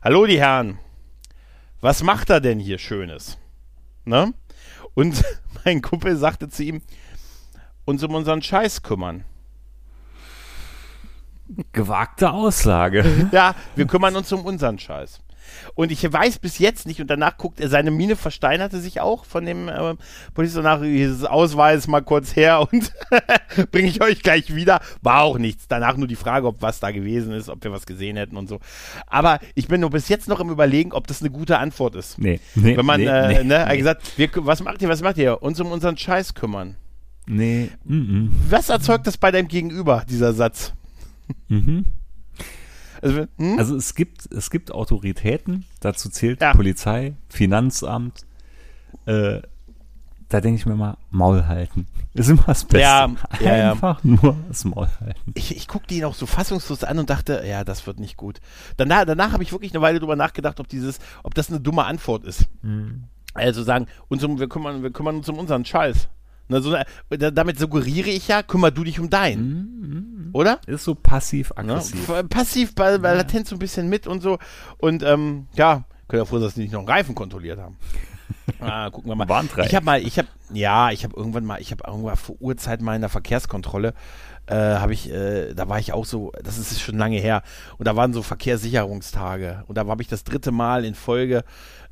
[0.03, 0.79] hallo die Herren,
[1.81, 3.39] was macht er denn hier Schönes?
[4.05, 4.33] Ne?
[4.95, 5.24] Und
[5.64, 6.82] mein Kumpel sagte zu ihm,
[7.84, 9.24] uns um unseren Scheiß kümmern.
[11.72, 13.28] Gewagte Aussage.
[13.32, 15.20] Ja, wir kümmern uns um unseren Scheiß.
[15.74, 19.24] Und ich weiß bis jetzt nicht, und danach guckt er, seine Miene versteinerte sich auch
[19.24, 19.94] von dem äh,
[20.34, 20.59] Polizist.
[20.59, 22.92] Danach dieses Ausweis mal kurz her und
[23.70, 24.80] bringe ich euch gleich wieder.
[25.03, 25.68] War auch nichts.
[25.68, 28.49] Danach nur die Frage, ob was da gewesen ist, ob wir was gesehen hätten und
[28.49, 28.61] so.
[29.07, 32.18] Aber ich bin nur bis jetzt noch im Überlegen, ob das eine gute Antwort ist.
[32.18, 34.82] Nee, nee, Wenn man, nee, äh, nee, ne, er hat nee, gesagt, wir, was macht
[34.82, 35.42] ihr, was macht ihr?
[35.42, 36.76] Uns um unseren Scheiß kümmern.
[37.26, 40.72] nee, mm, Was erzeugt das bei deinem Gegenüber, dieser Satz?
[41.49, 41.86] mm, mhm.
[43.03, 43.59] Also, hm?
[43.59, 46.53] Also es gibt, es gibt Autoritäten, dazu zählt Ja.
[46.53, 48.26] Polizei, Finanzamt.
[49.07, 49.40] Äh,
[50.28, 51.86] da denke ich mir mal, Maul halten.
[52.14, 52.80] Ist immer das Beste.
[52.80, 53.09] Ja,
[53.40, 53.72] ja, ja.
[53.72, 55.32] Einfach nur das Maul halten.
[55.34, 58.40] ich, ich guckte ihn auch so fassungslos an und dachte, ja, das wird nicht gut.
[58.76, 61.84] Danach, danach habe ich wirklich eine Weile drüber nachgedacht, ob dieses, ob das eine dumme
[61.84, 62.46] Antwort ist.
[63.32, 66.09] Also sagen, uns um, wir, kümmern, wir kümmern uns um unseren Scheiß.
[66.49, 66.74] Na, so,
[67.11, 70.30] da- damit suggeriere ich ja, kümmer du dich um deinen.
[70.32, 70.61] Oder?
[70.66, 70.99] Ist so Ne?
[71.03, 72.09] passiv-aggressiv.
[72.09, 74.38] F- Passiv bei, bei latent so ein bisschen mit und so.
[74.78, 77.76] Und ähm, ja, können ja froh, sein, dass die nicht noch einen Reifen kontrolliert haben.
[78.61, 79.28] ah, gucken wir mal.
[79.28, 79.68] Warntreifen.
[79.68, 82.82] Ich habe mal, ich habe, ja, ich habe irgendwann mal, ich habe irgendwann vor Urzeit
[82.82, 83.94] mal in der Verkehrskontrolle,
[84.46, 87.42] äh, habe ich, äh, da war ich auch so, das ist schon lange her,
[87.78, 89.64] und da waren so Verkehrssicherungstage.
[89.66, 91.44] Und da habe ich das dritte Mal in Folge,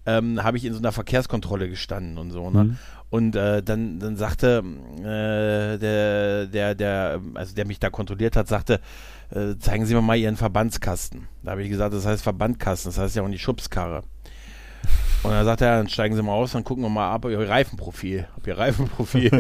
[0.05, 2.65] ähm, habe ich in so einer Verkehrskontrolle gestanden und so, ne?
[2.65, 2.79] Mhm.
[3.09, 4.65] Und äh, dann, dann sagte
[4.99, 8.81] äh, der, der, der, also der mich da kontrolliert hat, sagte,
[9.31, 11.29] äh, zeigen Sie mir mal Ihren Verbandskasten.
[11.43, 14.03] Da habe ich gesagt, das heißt Verbandkasten, das heißt ja auch nicht Schubskarre.
[15.23, 17.31] Und dann sagt er, dann steigen Sie mal aus, dann gucken wir mal ab, ob
[17.31, 19.31] Ihr Reifenprofil, ob Ihr Reifenprofil.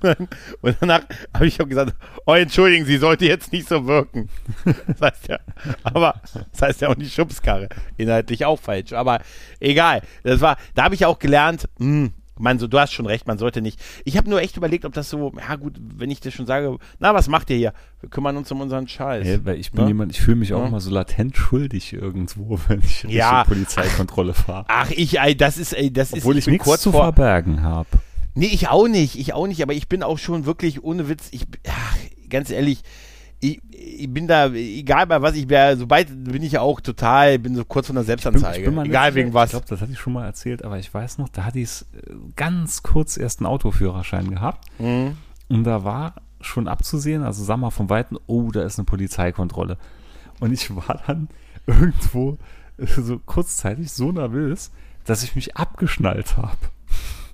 [0.60, 4.28] und danach habe ich auch gesagt, oh, entschuldigen Sie, sollte jetzt nicht so wirken.
[4.64, 5.38] Das heißt ja,
[5.84, 6.20] aber
[6.50, 7.68] das heißt ja auch nicht Schubskarre.
[7.96, 9.20] Inhaltlich auch falsch, aber
[9.60, 10.02] egal.
[10.24, 13.38] Das war, da habe ich auch gelernt, hm, man, so, du hast schon recht, man
[13.38, 13.80] sollte nicht.
[14.04, 16.76] Ich habe nur echt überlegt, ob das so, ja gut, wenn ich dir schon sage,
[16.98, 17.72] na, was macht ihr hier?
[18.00, 19.26] Wir kümmern uns um unseren Scheiß.
[19.26, 19.88] Ja, weil ich bin Ne?
[19.88, 20.66] jemand, ich fühle mich auch Ja.
[20.68, 23.44] immer so latent schuldig irgendwo, wenn ich Richtung Ja.
[23.44, 24.64] Polizeikontrolle fahre.
[24.68, 27.88] Ach, ich, ey, das ist, ey, das Obwohl ist, ich bin nichts zu verbergen habe.
[28.34, 31.28] Nee, ich auch nicht, ich auch nicht, aber ich bin auch schon wirklich ohne Witz,
[31.30, 31.96] ich, ach,
[32.28, 32.82] ganz ehrlich,
[33.52, 37.38] ich, ich bin da, egal bei was ich wäre, sobald bin ich ja auch total,
[37.38, 38.66] bin so kurz vor der Selbstanzeige.
[38.68, 39.46] egal letztens- wegen was.
[39.46, 41.82] Ich glaube, das hatte ich schon mal erzählt, aber ich weiß noch, da hatte ich
[41.92, 44.64] äh, ganz kurz erst einen Autoführerschein gehabt.
[44.78, 45.16] Mhm.
[45.48, 49.78] Und da war schon abzusehen, also sag mal von Weitem, oh, da ist eine Polizeikontrolle.
[50.40, 51.28] Und ich war dann
[51.66, 52.38] irgendwo
[52.78, 54.70] äh, so kurzzeitig so nervös,
[55.04, 56.56] dass ich mich abgeschnallt habe.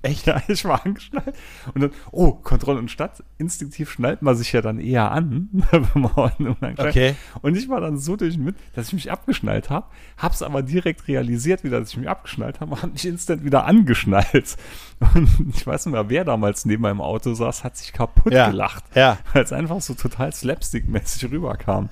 [0.02, 0.26] Echt?
[0.48, 1.34] Ich war angeschnallt.
[1.74, 3.22] Und dann, oh, Kontrolle und Stadt.
[3.38, 7.14] Instinktiv schnallt man sich ja dann eher an, wenn man unangeschnallt Okay.
[7.40, 9.86] Und ich war dann so durch Wind, dass ich mich abgeschnallt habe,
[10.18, 13.64] hab's aber direkt realisiert wieder, dass ich mich abgeschnallt habe, und hab mich instant wieder
[13.66, 14.56] angeschnallt.
[15.14, 18.50] Und ich weiß nicht mehr, wer damals neben meinem Auto saß, hat sich kaputt Ja.
[18.50, 18.84] gelacht.
[18.94, 19.18] Ja.
[19.32, 21.88] Weil es einfach so total slapstick-mäßig rüberkam.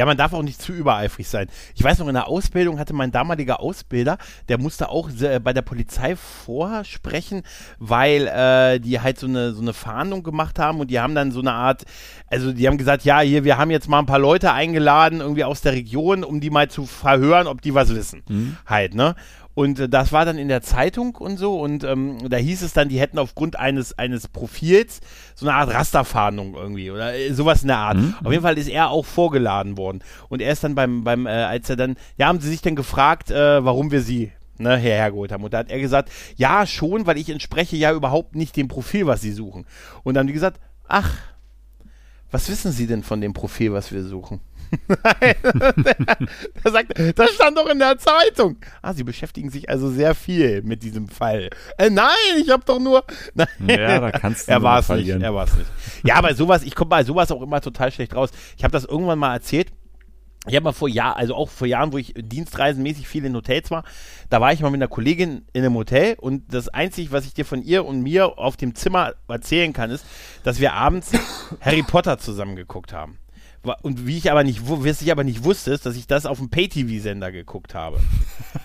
[0.00, 1.48] Ja, man darf auch nicht zu übereifrig sein.
[1.74, 4.16] Ich weiß noch, in der Ausbildung hatte mein damaliger Ausbilder,
[4.48, 7.42] der musste auch äh, bei der Polizei vorsprechen,
[7.78, 11.32] weil äh, die halt so eine, so eine Fahndung gemacht haben und die haben dann
[11.32, 11.84] so eine Art,
[12.28, 15.44] also die haben gesagt, ja, hier, wir haben jetzt mal ein paar Leute eingeladen, irgendwie
[15.44, 18.22] aus der Region, um die mal zu verhören, ob die was wissen.
[18.64, 19.16] Halt, ne?
[19.54, 22.72] Und äh, das war dann in der Zeitung und so und ähm, da hieß es
[22.72, 25.00] dann, die hätten aufgrund eines, eines Profils
[25.34, 27.98] so eine Art Rasterfahndung irgendwie oder äh, sowas in der Art.
[28.22, 30.00] Auf jeden Fall ist er auch vorgeladen worden.
[30.28, 32.76] Und er ist dann beim, beim äh, als er dann, ja, haben sie sich dann
[32.76, 35.42] gefragt, äh, warum wir sie ne, hergeholt haben.
[35.42, 39.06] Und da hat er gesagt, ja, schon, weil ich entspreche ja überhaupt nicht dem Profil,
[39.06, 39.66] was sie suchen.
[40.04, 41.12] Und dann haben die gesagt, ach,
[42.30, 44.40] was wissen Sie denn von dem Profil, was wir suchen?
[45.20, 48.56] er sagt, das stand doch in der Zeitung.
[48.82, 51.50] Ah, Sie beschäftigen sich also sehr viel mit diesem Fall.
[51.78, 52.08] Äh, nein,
[52.40, 53.04] ich habe doch nur.
[53.34, 53.48] Nein.
[53.66, 55.08] Ja, da kannst du er war es nicht.
[55.08, 55.70] Er war es nicht.
[56.04, 58.30] Ja, aber sowas, ich komme bei sowas auch immer total schlecht raus.
[58.56, 59.68] Ich habe das irgendwann mal erzählt.
[60.46, 63.70] Ich habe mal vor Jahren, also auch vor Jahren, wo ich dienstreisenmäßig viel in Hotels
[63.70, 63.84] war,
[64.30, 67.34] da war ich mal mit einer Kollegin in einem Hotel und das Einzige, was ich
[67.34, 70.06] dir von ihr und mir auf dem Zimmer erzählen kann, ist,
[70.42, 71.12] dass wir abends
[71.60, 73.18] Harry Potter zusammen geguckt haben.
[73.82, 76.38] Und wie ich aber nicht, was ich aber nicht wusste, ist, dass ich das auf
[76.38, 77.98] dem Pay-TV-Sender geguckt habe.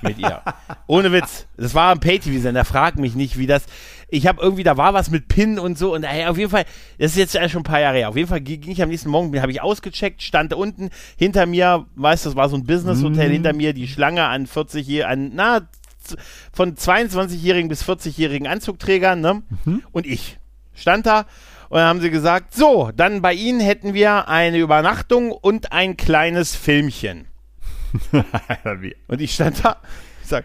[0.02, 0.42] Mit ihr.
[0.88, 1.48] Ohne Witz.
[1.58, 2.64] Das war ein Pay-TV-Sender.
[2.64, 3.66] Frag mich nicht, wie das.
[4.08, 5.94] Ich habe irgendwie, da war was mit PIN und so.
[5.94, 6.64] Und ey, auf jeden Fall,
[6.98, 8.10] das ist jetzt schon ein paar Jahre her.
[8.10, 11.88] Auf jeden Fall ging ich am nächsten Morgen, habe ich ausgecheckt, stand unten hinter mir,
[11.96, 15.32] weißt du, das war so ein Business-Hotel hinter mir, die Schlange an 40 Jährigen, an,
[15.34, 15.70] na,
[16.54, 19.44] von 22-jährigen bis 40-jährigen Anzugträgern, ne?
[19.92, 20.38] Und ich
[20.74, 21.26] stand da
[21.70, 25.98] und dann haben sie gesagt, so, dann bei Ihnen hätten wir eine Übernachtung und ein
[25.98, 27.28] kleines Filmchen.
[29.08, 29.78] Und ich stand da,
[30.22, 30.44] ich sag,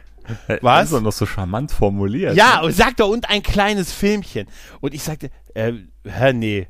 [0.61, 0.61] Was?
[0.61, 2.37] Das ist doch noch so charmant formuliert.
[2.37, 4.47] ja, und sagte, und ein kleines Filmchen.
[4.81, 5.73] Und ich sagte, äh,
[6.05, 6.69] hä, nee.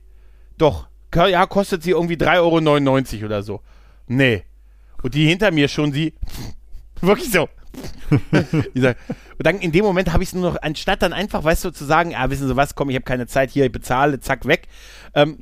[0.56, 3.60] Doch, ja, kostet sie irgendwie 3,99 Euro oder so.
[4.06, 4.44] Nee.
[5.02, 6.14] Und die hinter mir schon, sie,
[7.00, 7.48] wirklich so.
[8.10, 8.96] und
[9.38, 11.84] dann in dem Moment habe ich es nur noch, anstatt dann einfach, weißt du, zu
[11.84, 14.68] sagen, ah, wissen Sie was, komm, ich habe keine Zeit hier, ich bezahle, zack, weg,
[15.14, 15.38] ähm,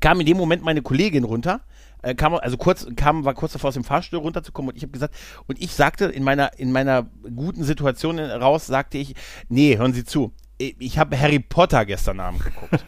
[0.00, 1.60] kam in dem Moment meine Kollegin runter,
[2.02, 4.92] äh, kam, also kurz, kam, war kurz davor aus dem Fahrstuhl runterzukommen und ich habe
[4.92, 5.14] gesagt,
[5.46, 9.14] und ich sagte in meiner, in meiner guten Situation raus, sagte ich,
[9.48, 12.84] nee, hören Sie zu, ich habe Harry Potter gestern Abend geguckt.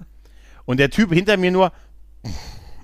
[0.64, 1.72] und der Typ hinter mir nur,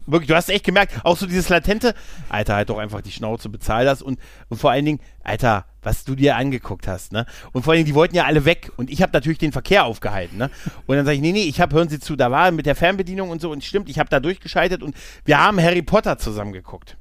[0.07, 1.95] Wirklich, du hast echt gemerkt, auch so dieses latente,
[2.29, 4.19] Alter, halt doch einfach die Schnauze, bezahl das und,
[4.51, 7.25] und vor allen Dingen, Alter, was du dir angeguckt hast, ne?
[7.53, 9.85] Und vor allen Dingen, die wollten ja alle weg und ich habe natürlich den Verkehr
[9.85, 10.51] aufgehalten, ne?
[10.87, 12.75] Und dann sage ich, nee, nee, ich habe, hören Sie zu, da war mit der
[12.75, 14.95] Fernbedienung und so und stimmt, ich habe da durchgeschaltet und
[15.25, 16.99] wir haben Harry Potter zusammen geguckt.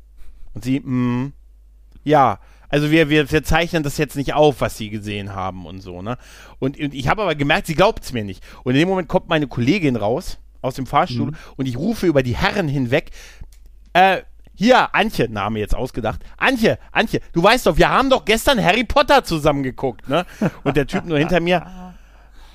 [0.54, 1.34] Und sie, mm,
[2.06, 2.40] ja,
[2.70, 6.02] also wir, wir, wir zeichnen das jetzt nicht auf, was sie gesehen haben und so,
[6.02, 6.18] ne?
[6.60, 8.44] Und, und ich habe aber gemerkt, sie glaubt es mir nicht.
[8.64, 11.36] Und in dem Moment kommt meine Kollegin raus aus dem Fahrstuhl Mhm.
[11.58, 13.12] und ich rufe über die Herren hinweg,
[13.94, 14.22] äh,
[14.56, 16.22] hier, Antje, Name jetzt ausgedacht.
[16.38, 20.26] Antje, Antje, du weißt doch, wir haben doch gestern Harry Potter zusammen geguckt, ne?
[20.64, 21.66] Und der Typ nur hinter mir,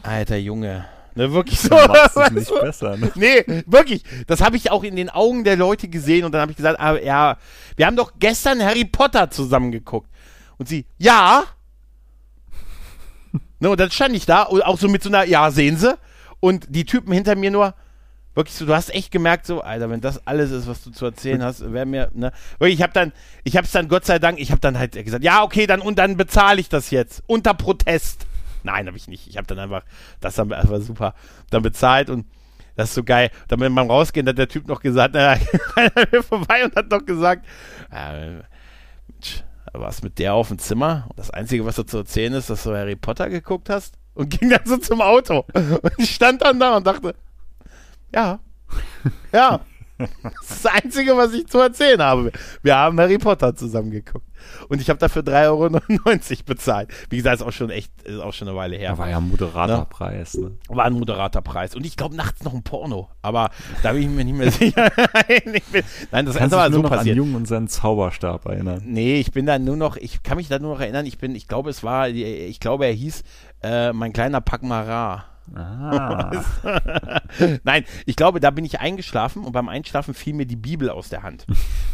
[0.02, 0.84] alter Junge,
[1.16, 1.74] ne, wirklich so.
[1.76, 3.10] Es weißt nicht besser, ne?
[3.16, 4.04] Nee, wirklich.
[4.28, 6.78] Das habe ich auch in den Augen der Leute gesehen und dann habe ich gesagt,
[6.80, 7.36] ah, ja,
[7.76, 10.08] wir haben doch gestern Harry Potter zusammen geguckt.
[10.56, 11.42] Und sie, ja.
[13.58, 15.96] ne, und dann stand ich da, und auch so mit so einer, ja, sehen Sie.
[16.40, 17.74] Und die Typen hinter mir nur,
[18.38, 21.04] wirklich so, du hast echt gemerkt, so, Alter, wenn das alles ist, was du zu
[21.04, 23.12] erzählen hast, wäre mir, ne, wirklich, ich habe dann,
[23.42, 25.80] ich habe es dann, Gott sei Dank, ich habe dann halt gesagt, ja, okay, dann,
[25.80, 28.26] und dann bezahle ich das jetzt, unter Protest.
[28.62, 29.26] Nein, habe ich nicht.
[29.28, 29.82] Ich habe dann einfach,
[30.20, 31.14] das dann einfach super,
[31.50, 32.26] dann bezahlt und
[32.76, 33.30] das ist so geil.
[33.48, 35.36] Dann beim Rausgehen hat der Typ noch gesagt, na,
[36.12, 37.44] mir vorbei und hat noch gesagt,
[37.90, 38.42] äh,
[39.72, 42.62] warst mit der auf dem Zimmer und das Einzige, was du zu erzählen ist, dass
[42.62, 45.44] du Harry Potter geguckt hast und ging dann so zum Auto.
[45.54, 47.14] Und ich stand dann da und dachte,
[48.14, 48.40] ja,
[49.32, 49.60] ja,
[49.98, 50.08] das
[50.50, 52.30] ist das Einzige, was ich zu erzählen habe.
[52.62, 54.24] Wir haben Harry Potter zusammen geguckt.
[54.68, 56.90] Und ich habe dafür 3,99 Euro bezahlt.
[57.10, 58.96] Wie gesagt, ist auch schon echt, ist auch schon eine Weile her.
[58.96, 59.84] War ja ein moderater Ja.
[59.84, 60.52] Preis, ne?
[60.68, 61.74] War ein moderater Preis.
[61.74, 63.08] Und ich glaube nachts noch ein Porno.
[63.22, 63.50] Aber
[63.82, 64.88] da bin ich mir nicht mehr sicher.
[64.96, 65.82] Nein, ich bin,
[66.12, 67.16] nein das Kannst ist aber dich nur so noch an passiert.
[67.16, 68.80] Jung und seinen Zauberstab erinnern.
[68.86, 71.34] Nee, ich bin da nur noch, ich kann mich da nur noch erinnern, ich bin,
[71.34, 73.24] ich glaube, es war, ich glaube, er hieß
[73.64, 75.24] äh, mein kleiner Pakmara.
[75.54, 76.30] Ah,
[77.64, 81.08] Nein, ich glaube, da bin ich eingeschlafen und beim Einschlafen fiel mir die Bibel aus
[81.08, 81.46] der Hand.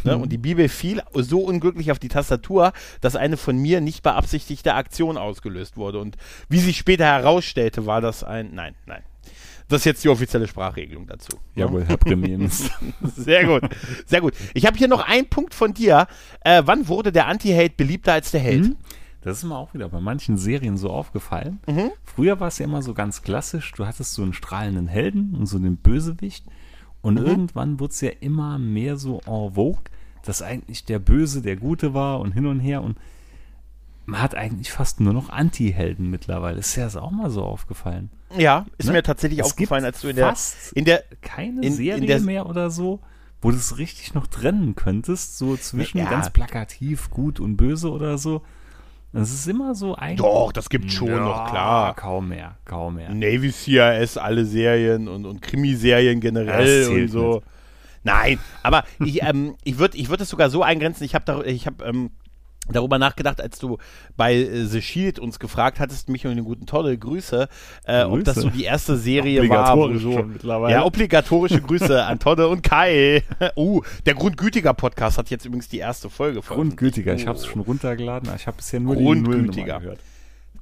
[0.03, 0.17] ne?
[0.25, 4.73] Und die Bibel fiel so unglücklich auf die Tastatur, dass eine von mir nicht beabsichtigte
[4.73, 5.99] Aktion ausgelöst wurde.
[5.99, 6.17] Und
[6.49, 8.53] wie sich später herausstellte, war das ein.
[8.53, 9.03] Nein, nein.
[9.67, 11.29] Das ist jetzt die offizielle Sprachregelung dazu.
[11.55, 11.61] ne?
[11.63, 12.69] jawohl, Herr Premierminister.
[13.01, 13.63] Sehr gut,
[14.05, 14.35] sehr gut.
[14.53, 16.05] Ich habe hier noch einen Punkt von dir.
[16.41, 18.65] Äh, wann wurde der Anti-Held beliebter als der Held?
[18.65, 18.77] Mhm.
[19.25, 21.59] Das ist mir auch wieder bei manchen Serien so aufgefallen.
[21.67, 21.89] Mhm.
[22.03, 25.47] Früher war es ja immer so ganz klassisch, du hattest so einen strahlenden Helden und
[25.47, 26.45] so den Bösewicht.
[27.01, 27.25] Und Mhm.
[27.25, 29.83] irgendwann wurde es ja immer mehr so en vogue,
[30.23, 32.81] dass eigentlich der Böse der Gute war und hin und her.
[32.83, 32.97] Und
[34.05, 36.59] man hat eigentlich fast nur noch Anti-Helden mittlerweile.
[36.59, 38.11] Ist ja das auch mal so aufgefallen.
[38.37, 38.93] Ja, ist Ne?
[38.93, 42.05] mir tatsächlich Es aufgefallen, als du in der, fast in der keine In- in Serie
[42.05, 42.99] der- mehr oder so,
[43.41, 46.09] wo du es richtig noch trennen könntest, so zwischen Ja.
[46.09, 48.43] ganz plakativ gut und böse oder so.
[49.15, 50.17] Das ist immer so eigentlich.
[50.17, 51.95] Doch, das gibt's schon noch, klar.
[51.95, 53.09] Kaum mehr, kaum mehr.
[53.09, 57.33] Navy CRS, alle Serien und, und Krimiserien generell Das und so.
[57.35, 57.43] nicht.
[58.03, 61.41] Nein, aber ich, ähm, ich würde ich würd es sogar so eingrenzen, ich habe da,
[61.41, 62.11] ich hab, ähm,
[62.71, 63.77] darüber nachgedacht, als du
[64.17, 67.47] bei äh, The Shield uns gefragt hattest, mich und den guten Tolle, Grüße,
[67.85, 68.47] äh, ob das Grüße.
[68.47, 70.73] so die erste Serie war, wo so, mittlerweile.
[70.73, 73.23] ja, obligatorische Grüße an Todde und Kai.
[73.55, 77.49] uh, der Grundgütiger Podcast hat jetzt übrigens die erste Folge Grundgültiger, ich habe es Oh.
[77.49, 79.45] schon runtergeladen, aber ich habe bisher nur Grundgültiger.
[79.45, 79.99] die Nullnummer gehört.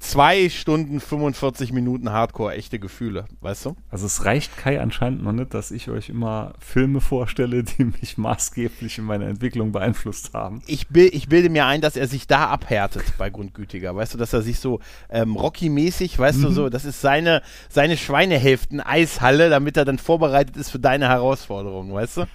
[0.04, 3.76] Zwei Stunden 45 Minuten Hardcore, echte Gefühle, weißt du?
[3.90, 8.18] Also es reicht Kai anscheinend noch nicht, dass ich euch immer Filme vorstelle, die mich
[8.18, 10.62] maßgeblich in meiner Entwicklung beeinflusst haben.
[10.68, 13.96] ich, bil ich bilde mir ein, dass er sich da abhärtet bei Grundgütiger.
[13.96, 17.96] Weißt du, dass er sich so ähm, Rocky-mäßig, weißt du, so, das ist seine, seine
[17.96, 22.26] Schweinehälften-Eishalle, damit er dann vorbereitet ist für deine Herausforderungen, weißt du?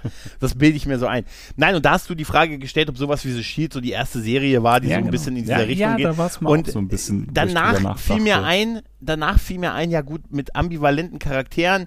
[0.41, 1.25] Das bilde ich mir so ein.
[1.57, 3.91] Nein, und da hast du die Frage gestellt, ob sowas wie The Shield so die
[3.91, 5.11] erste Serie war, die Ja, so ein genau.
[5.13, 6.07] bisschen in dieser Ja, Richtung ja, geht.
[6.07, 9.59] da war's mir auch und so ein bisschen, ich danach fiel mir ein, danach fiel
[9.59, 11.87] mir ein, ja gut, mit ambivalenten Charakteren,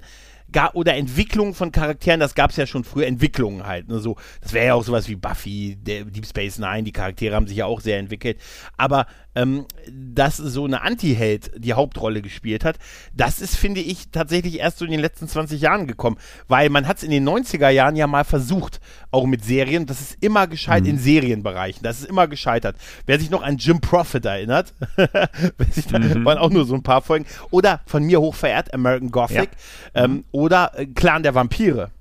[0.52, 3.88] gar, oder Entwicklungen von Charakteren, das gab es ja schon früher, Entwicklungen halt.
[3.88, 7.36] Ne, so, das wäre ja auch sowas wie Buffy, der Deep Space Nine, die Charaktere
[7.36, 8.40] haben sich ja auch sehr entwickelt.
[8.78, 9.06] Aber
[9.36, 12.78] ähm, dass so eine Anti-Held die Hauptrolle gespielt hat,
[13.14, 16.18] das ist, finde ich, tatsächlich erst so in den letzten 20 Jahren gekommen.
[16.48, 18.80] Weil man hat es in den 90er Jahren ja mal versucht,
[19.12, 19.86] auch mit Serien.
[19.86, 20.90] Das ist immer gescheitert Mhm.
[20.92, 21.84] in Serienbereichen.
[21.84, 22.76] Das ist immer gescheitert.
[23.06, 25.30] Wer sich noch an Jim Prophet erinnert, wer
[25.72, 26.26] sich da, Mhm.
[26.26, 27.26] waren auch nur so ein paar Folgen.
[27.52, 29.50] Oder von mir hochverehrt, American Gothic.
[29.94, 31.92] Ähm, oder äh, Clan der Vampire.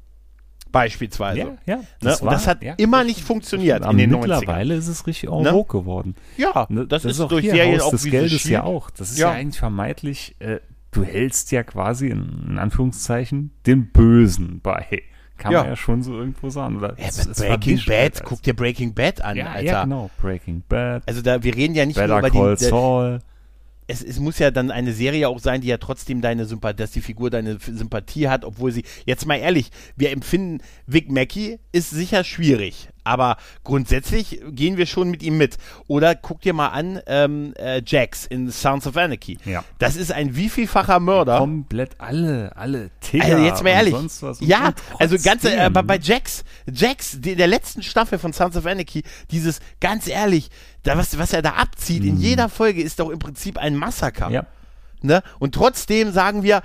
[0.73, 1.39] Beispielsweise.
[1.39, 1.77] ja, ja.
[2.03, 2.17] Ne?
[2.21, 4.19] Und das hat ja, immer nicht funktioniert in den 90ern.
[4.21, 5.51] mittlerweile ist es richtig en Ne?
[5.51, 6.15] vogue geworden.
[6.37, 8.91] Ja, Ne, das, ist, auch durch hier Serien auch des Geldes ja auch.
[8.91, 9.35] Das ist ja, Ja.
[9.37, 10.61] eigentlich vermeintlich, äh,
[10.93, 15.03] du hältst ja quasi in, in Anführungszeichen den Bösen bei.
[15.39, 15.61] Kann Ja.
[15.61, 16.77] man ja schon so irgendwo sagen.
[16.77, 19.63] Oder Ja, es- Breaking halt Bad, guck dir Breaking Bad an, ja, Alter.
[19.65, 20.11] ja, genau.
[20.21, 23.19] Breaking Bad, Also da, wir reden ja nicht Better nur über Call die, Saul.
[23.91, 26.93] Es, es muss ja dann eine Serie auch sein, die ja trotzdem deine Sympathie, dass
[26.93, 31.91] die Figur deine Sympathie hat, obwohl sie, jetzt mal ehrlich, wir empfinden, Vic Mackey ist
[31.91, 35.57] sicher schwierig, aber grundsätzlich gehen wir schon mit ihm mit.
[35.87, 39.39] Oder guck dir mal an, ähm, äh, Jax in Sounds of Anarchy.
[39.45, 39.65] Ja.
[39.79, 41.39] Das ist ein wievielfacher Mörder.
[41.39, 43.95] Komplett alle, alle Tiger Also jetzt mal und ehrlich.
[43.95, 44.41] sonst was.
[44.41, 45.99] Und Ja, also ganze, äh, bei, bei?
[45.99, 50.51] Jax, Jax, die, der letzten Staffel von Sons of Anarchy, dieses, ganz ehrlich,
[50.83, 54.29] da, was, was er da abzieht in jeder Folge ist doch im Prinzip ein Massaker.
[54.29, 54.35] Mhm.
[54.35, 54.47] Ja.
[55.03, 55.23] Ne?
[55.39, 56.63] Und trotzdem sagen wir,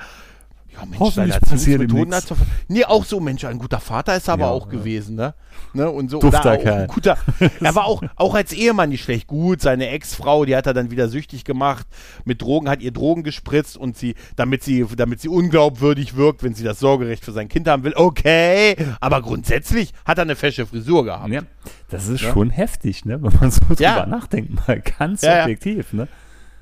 [0.79, 2.29] ja Mensch, Hoffentlich passiert nichts.
[2.31, 4.71] hat Nee, auch so, Mensch, ein guter Vater ist er aber Ja, auch ja.
[4.79, 5.33] gewesen, ne?
[5.73, 5.89] ne?
[5.89, 6.81] Und so, Dufter Kerl.
[6.83, 7.17] ein guter,
[7.61, 9.27] er war auch, auch als Ehemann nicht schlecht.
[9.27, 11.87] Gut, seine Ex-Frau, die hat er dann wieder süchtig gemacht,
[12.25, 16.53] mit Drogen, hat ihr Drogen gespritzt und sie, damit sie, damit sie unglaubwürdig wirkt, wenn
[16.55, 20.65] sie das Sorgerecht für sein Kind haben will, okay, aber grundsätzlich hat er eine fesche
[20.65, 21.31] Frisur gehabt.
[21.31, 21.41] Ja,
[21.89, 22.31] das ist Ja.
[22.33, 23.21] schon heftig, ne?
[23.21, 25.93] wenn man so drüber nachdenkt, mal ganz objektiv.
[25.93, 26.07] Ne?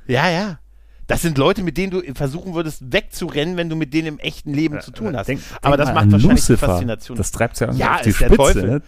[0.07, 0.59] Ja, ja.
[1.07, 4.53] Das sind Leute, mit denen du versuchen würdest wegzurennen, wenn du mit denen im echten
[4.53, 5.27] Leben zu tun hast.
[5.27, 6.65] Denk- aber denk das macht wahrscheinlich Lucifer.
[6.67, 7.17] die Faszination.
[7.17, 8.37] Das treibt ja, Ja, auf die ist der Spitze.
[8.37, 8.69] Teufel.
[8.69, 8.81] Ne?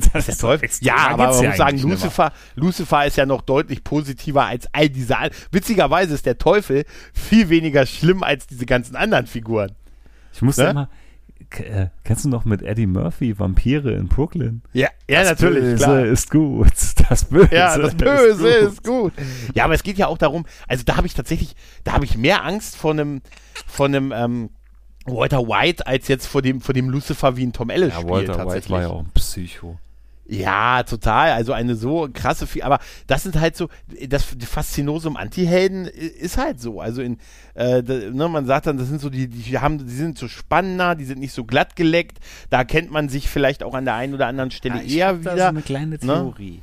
[0.12, 0.68] Das der Teufel.
[0.80, 5.16] Ja, aber man muss sagen, Lucifer, Lucifer ist ja noch deutlich positiver als all diese.
[5.50, 9.72] Witzigerweise ist der Teufel viel weniger schlimm als diese ganzen anderen Figuren.
[10.32, 10.70] Ich muss Ne?
[10.70, 10.88] immer.
[11.50, 14.62] K äh, kennst du noch mit Eddie Murphy Vampire in Brooklyn?
[14.72, 15.62] Ja, ja das natürlich.
[15.62, 16.04] Böse klar.
[16.06, 16.72] ist gut.
[17.08, 19.12] Das Böse, Ja, das Böse ist ist gut.
[19.54, 22.18] Ja, aber es geht ja auch darum, also da habe ich tatsächlich, da habe ich
[22.18, 23.22] mehr Angst vor einem,
[23.66, 24.50] von einem ähm,
[25.06, 28.28] Walter White als jetzt vor dem, vor dem Lucifer wie ein Tom Ellis Ja, spielt
[28.28, 28.46] Walter.
[28.46, 29.78] White war ja auch ein Psycho.
[30.28, 31.30] Ja, total.
[31.32, 33.68] Also eine so krasse, aber das sind halt so,
[34.08, 36.80] das Faszinosum Anti-Helden ist halt so.
[36.80, 37.18] Also in,
[37.54, 40.26] äh, da, ne, man sagt dann, das sind so die, die haben, die sind so
[40.26, 42.18] spannender, die sind nicht so glatt geleckt.
[42.50, 45.06] Da kennt man sich vielleicht auch an der einen oder anderen Stelle Ja, ich eher
[45.08, 45.42] hab da wieder.
[45.44, 45.98] so eine kleine ne?
[45.98, 46.62] Theorie.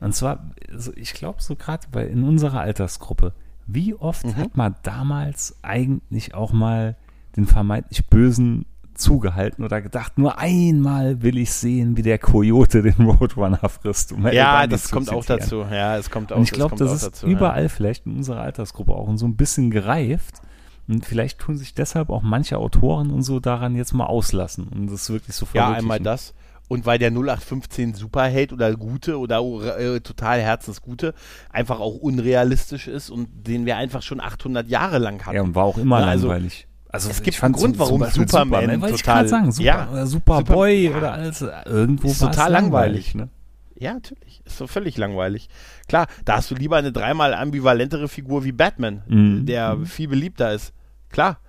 [0.00, 3.34] Und zwar, also ich glaube so gerade bei in unserer Altersgruppe,
[3.66, 4.36] wie oft Mhm.
[4.36, 6.96] hat man damals eigentlich auch mal
[7.36, 8.64] den vermeintlich Bösen
[8.94, 14.12] zugehalten oder gedacht, nur einmal will ich sehen, wie der Kojote den Roadrunner frisst.
[14.12, 15.40] Um ja, das kommt auch zitieren.
[15.40, 15.64] dazu.
[15.70, 16.36] Ja, es kommt auch.
[16.36, 19.36] Und ich glaube, das auch ist dazu, überall vielleicht in unserer Altersgruppe auch so ein
[19.36, 20.40] bisschen gereift.
[20.86, 24.90] Und vielleicht tun sich deshalb auch manche Autoren und so daran jetzt mal auslassen und
[24.90, 26.34] das wirklich so Ja, ja einmal das.
[26.68, 29.38] Und weil der 0815 Superheld oder Gute oder
[29.78, 31.14] äh, total Herzensgute
[31.50, 35.36] einfach auch unrealistisch ist und den wir einfach schon 800 Jahre lang hatten.
[35.36, 36.66] Ja, und war auch immer Ja, also, langweilig.
[36.94, 39.88] Also es gibt einen Grund, warum Beispiel Superman wollte ich total- gerade sagen, Super, ja,
[39.90, 41.44] oder Superboy Super- oder alles.
[41.66, 43.16] Irgendwo Ist total langweilig.
[43.16, 43.28] Ne?
[43.76, 44.40] Ja, natürlich.
[44.44, 45.48] Ist so völlig langweilig.
[45.88, 49.44] Klar, da hast du lieber eine dreimal ambivalentere Figur wie Batman, Mhm.
[49.46, 50.72] der viel beliebter ist.
[51.10, 51.40] Klar.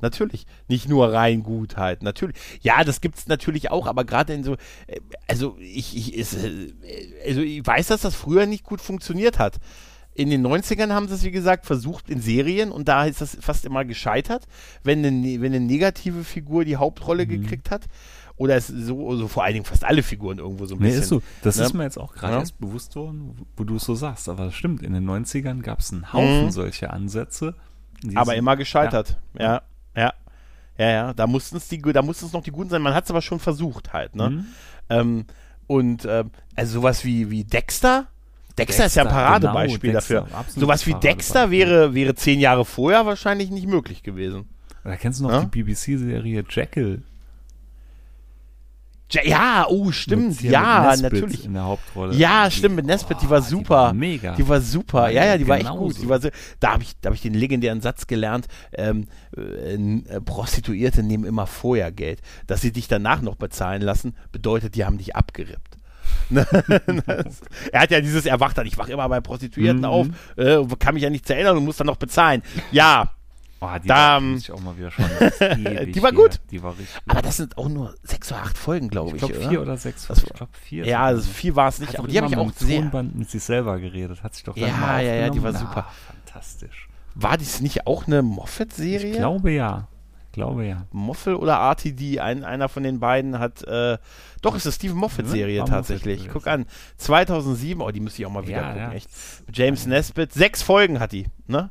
[0.00, 0.46] Natürlich.
[0.68, 2.02] Nicht nur rein gut halt.
[2.02, 2.36] Natürlich.
[2.60, 4.54] Ja, das gibt's natürlich auch, aber gerade in so,
[4.86, 6.72] äh, also ich, ich, ist, äh,
[7.26, 9.58] also ich weiß, dass das früher nicht gut funktioniert hat.
[10.14, 13.36] In den 90ern haben sie es, wie gesagt, versucht in Serien und da ist das
[13.40, 14.46] fast immer gescheitert,
[14.84, 17.86] wenn eine, ne- wenn eine negative Figur die Hauptrolle gekriegt hat.
[18.36, 21.02] Oder es so, so vor allen Dingen fast alle Figuren irgendwo so ein Nee, bisschen.
[21.02, 21.22] ist so.
[21.42, 21.64] Das ne?
[21.64, 22.38] ist mir jetzt auch gerade Ja.
[22.40, 24.28] erst bewusst worden, wo- du es so sagst.
[24.28, 26.50] Aber das stimmt, in den 90ern gab es einen Haufen Mhm.
[26.50, 27.54] solche Ansätze.
[28.14, 29.18] Aber sind- immer gescheitert.
[29.38, 29.62] Ja,
[29.96, 30.12] ja,
[30.76, 31.12] ja, ja.
[31.14, 32.82] Da mussten es die, da mussten es noch die Guten sein.
[32.82, 34.16] Man hat es aber schon versucht halt.
[34.16, 34.30] Ne?
[34.30, 34.46] Mhm.
[34.88, 35.24] Ähm,
[35.68, 38.08] und ähm, also sowas wie wie Dexter.
[38.58, 40.60] Dexter, ist ja ein Dexter, Paradebeispiel genau, Dexter, dafür.
[40.60, 44.48] Sowas wie Dexter wäre wäre zehn Jahre vorher wahrscheinlich nicht möglich gewesen.
[44.84, 45.44] Oder kennst du noch Ja?
[45.44, 47.02] die BBC-Serie Jekyll?
[49.12, 51.44] Ja, ja oh stimmt, ja, Nesbitt natürlich.
[51.44, 52.14] In der Hauptrolle.
[52.14, 53.92] Ja, Die- stimmt, mit Nesbitt, die war super.
[53.92, 54.34] mega.
[54.36, 56.00] Die war super, ja, ja, die war echt gut.
[56.00, 56.30] Die war so,
[56.60, 61.24] da habe ich, da hab ich den legendären Satz gelernt, ähm, äh, äh, Prostituierte nehmen
[61.24, 62.20] immer vorher Geld.
[62.46, 65.76] Dass sie dich danach noch bezahlen lassen, bedeutet, die haben dich abgerippt.
[66.30, 66.46] Ne?
[67.72, 69.84] Er hat ja dieses Erwacht ich wach immer bei Prostituierten Mhm.
[69.84, 70.06] auf,
[70.36, 72.42] äh, kann mich ja nichts erinnern und muss dann noch bezahlen.
[72.70, 73.10] Ja,
[73.64, 74.90] Oh, die Da, war, ähm, ich auch mal wieder
[75.56, 76.40] ewig Die war gut.
[76.50, 79.28] Die war richtig aber das sind auch nur sechs oder acht Folgen, glaube ich ich.
[79.30, 80.08] glaube vier oder sechs.
[80.08, 80.84] Das- ich glaube vier.
[80.84, 82.80] ja, also viel war es nicht, Hat aber die habe ich auch mit sehr.
[82.80, 84.24] Tonband mit sich selber geredet.
[84.24, 85.86] Hat sich doch dann Ja, mal ja, ja, die war super.
[85.88, 86.88] Ah, fantastisch.
[87.14, 89.12] War dies nicht auch eine Moffat-Serie?
[89.12, 89.86] Ich glaube ja.
[90.32, 90.86] Glaube ja.
[90.92, 93.98] Moffel oder RTD, ein, einer von den beiden hat, äh,
[94.40, 96.20] doch, ist eine Stephen Moffat-Serie war tatsächlich.
[96.20, 96.66] Moffat Guck an,
[96.96, 98.92] 2007, oh, die müsste ich auch mal wieder Ja, gucken, ja.
[98.92, 99.08] echt.
[99.52, 101.70] James Nesbitt, sechs Folgen hat die, ne?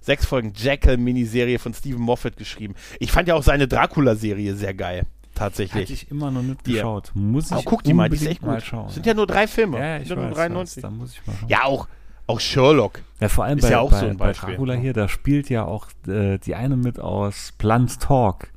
[0.00, 2.74] Sechs Folgen Jackal-Miniserie von Stephen Moffat geschrieben.
[2.98, 5.04] Ich fand ja auch seine Dracula-Serie sehr geil,
[5.36, 5.84] tatsächlich.
[5.84, 7.12] Hatte ich immer noch nicht Die- geschaut.
[7.14, 8.64] Muss ich guck die mal, die ist echt mal gut.
[8.64, 8.88] schauen.
[8.90, 9.78] Sind ja nur drei Filme.
[9.78, 10.82] ja, ja, ich ja weiß, 93.
[10.82, 11.48] Da muss ich mal schauen.
[11.48, 11.86] Ja, auch,
[12.26, 13.00] auch Sherlock.
[13.20, 14.32] Ja, vor allem Ist bei, ja auch bei, so ein bei.
[14.32, 18.48] Dracula hier, da spielt ja auch äh, die eine mit aus Blunt Talk.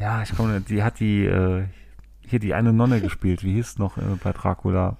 [0.00, 1.64] Ja, ich komme, die hat die, äh,
[2.26, 3.44] hier die eine Nonne gespielt.
[3.44, 4.96] Wie hieß es noch äh, bei Dracula?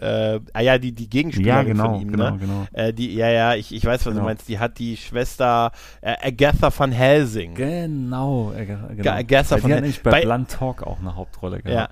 [0.00, 2.38] äh, ah ja, die, die Gegenspielerin Ja, genau, von ihm, genau, ne?
[2.38, 2.66] genau.
[2.72, 4.24] Äh, die, ja, ja, ich, ich weiß, was du Genau.
[4.24, 4.48] meinst.
[4.48, 7.54] Die hat die Schwester äh, Agatha van Helsing.
[7.54, 8.88] Genau, genau.
[9.00, 11.88] Ga- Gasser Weil von nämlich bei, Blunt Talk auch eine Hauptrolle Ja.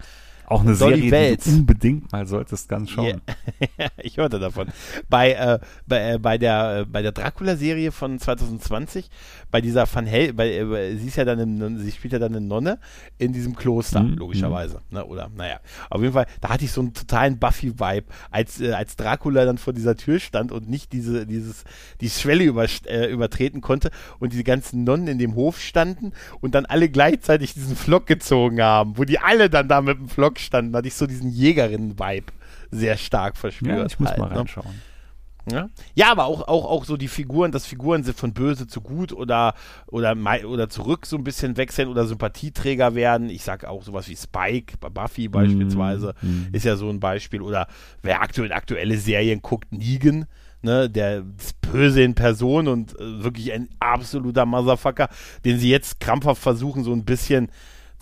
[0.52, 1.44] Auch eine Dolly Serie, die Wells.
[1.44, 3.22] du unbedingt mal solltest ganz schauen.
[3.78, 4.68] Ja, ich hörte davon.
[5.08, 9.08] Bei, äh, bei, äh, bei der, äh, bei der Dracula-Serie von 2020,
[9.50, 12.36] bei dieser Van Hel, bei, äh, sie ist ja dann, eine, sie spielt ja dann
[12.36, 12.78] eine Nonne
[13.16, 14.82] in diesem Kloster, Mhm, logischerweise.
[14.90, 18.72] Ne, oder, naja, auf jeden Fall, da hatte ich so einen totalen Buffy-Vibe, als, äh,
[18.72, 21.64] als Dracula dann vor dieser Tür stand und nicht diese, dieses,
[22.02, 26.54] die Schwelle über, äh, übertreten konnte und diese ganzen Nonnen in dem Hof standen und
[26.54, 30.41] dann alle gleichzeitig diesen Flock gezogen haben, wo die alle dann da mit dem Flock
[30.42, 32.32] standen, da hatte ich so diesen Jägerinnen-Vibe
[32.70, 33.78] sehr stark verspürt.
[33.78, 34.36] Ja, ich muss halt, mal ne?
[34.36, 34.82] reinschauen.
[35.50, 38.80] Ja, ja aber auch, auch, auch so die Figuren, dass Figuren sind von böse zu
[38.80, 39.54] gut oder,
[39.86, 40.16] oder,
[40.46, 43.28] oder zurück so ein bisschen wechseln oder Sympathieträger werden.
[43.28, 46.48] Ich sag auch sowas wie Spike bei Buffy beispielsweise Mhm.
[46.52, 47.42] ist ja so ein Beispiel.
[47.42, 47.66] Oder
[48.02, 50.26] wer aktuell aktuelle Serien guckt, Negan,
[50.62, 55.08] ne, der ist böse in Person und äh, wirklich ein absoluter Motherfucker,
[55.44, 57.50] den sie jetzt krampfhaft versuchen, so ein bisschen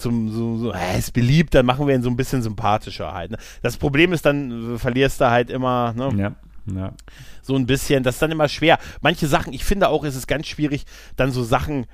[0.00, 3.30] zum so, so äh, ist beliebt, dann machen wir ihn so ein bisschen sympathischer halt.
[3.30, 3.38] Ne?
[3.62, 6.10] Das Problem ist dann, äh, verlierst du halt immer, ne?
[6.16, 6.92] Ja, ja.
[7.42, 8.78] so ein bisschen, das ist dann immer schwer.
[9.00, 10.84] Manche Sachen, ich finde auch, ist es ganz schwierig,
[11.16, 11.86] dann so Sachen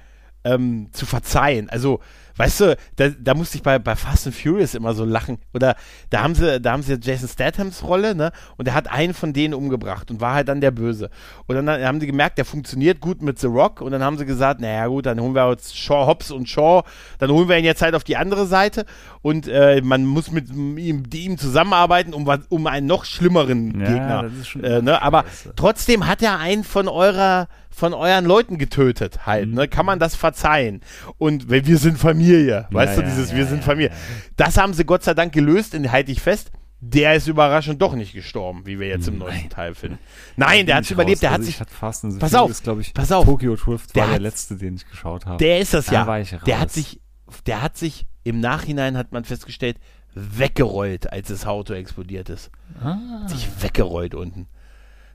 [0.44, 1.68] ähm, zu verzeihen.
[1.68, 2.00] Also,
[2.36, 5.38] weißt du, da, da musste ich bei, bei Fast and Furious immer so lachen.
[5.54, 5.76] Oder
[6.10, 8.32] da haben sie, da haben sie Jason Stathams Rolle, ne?
[8.56, 11.10] Und er hat einen von denen umgebracht und war halt dann der Böse.
[11.46, 13.80] Und dann haben sie gemerkt, der funktioniert gut mit The Rock.
[13.80, 16.82] Und dann haben sie gesagt, naja gut, dann holen wir jetzt Shaw, Hobbs und Shaw,
[17.18, 18.84] dann holen wir ihn jetzt halt auf die andere Seite.
[19.22, 24.30] Und äh, man muss mit ihm, ihm zusammenarbeiten, um, um einen noch schlimmeren Ja, Gegner.
[24.62, 25.02] äh, ne?
[25.02, 25.24] Aber
[25.56, 29.68] trotzdem hat er einen von eurer von euren Leuten getötet halt, ne?
[29.68, 30.80] Kann man das verzeihen?
[31.18, 32.25] Und wir sind Familie,
[32.70, 33.90] weißt du, ja, dieses ja, wir sind Familie.
[34.36, 36.50] Das haben sie Gott sei Dank gelöst, in halte ich fest.
[36.80, 39.98] Der ist überraschend doch nicht gestorben, wie wir jetzt im neuesten Teil finden.
[40.36, 42.34] Nein, der hat ich überlebt, der hat also sich Ich hatte Fast and the Pass
[42.34, 42.92] auf, glaube ich.
[42.92, 43.24] pass auf.
[43.24, 45.38] Tokyo Drift Der war der hat- letzte, den ich geschaut habe.
[45.38, 46.22] Der ist das Da ja.
[46.46, 47.00] Der hat sich,
[47.46, 49.78] der hat sich im Nachhinein hat man festgestellt
[50.14, 52.50] weggerollt, als das Auto explodiert ist.
[52.80, 52.96] Ah.
[53.22, 54.46] Hat sich weggerollt unten.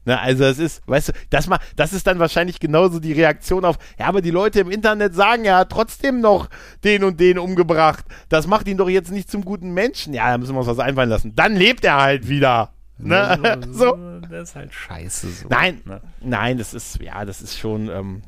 [0.03, 3.65] Na, also es ist, weißt du, das mal, das ist dann wahrscheinlich genauso die Reaktion
[3.65, 6.49] auf, ja, aber die Leute im Internet sagen, er hat trotzdem noch
[6.83, 8.03] den und den umgebracht.
[8.27, 10.13] Das macht ihn doch jetzt nicht zum guten Menschen.
[10.13, 11.35] Ja, da müssen wir uns was einfallen lassen.
[11.35, 12.73] Dann lebt er halt wieder.
[12.97, 13.59] Ne?
[13.71, 13.95] so.
[14.29, 15.47] Das ist halt scheiße so.
[15.49, 16.01] Nein, Ne?
[16.21, 18.21] nein, das ist, ja, das ist schon, ähm,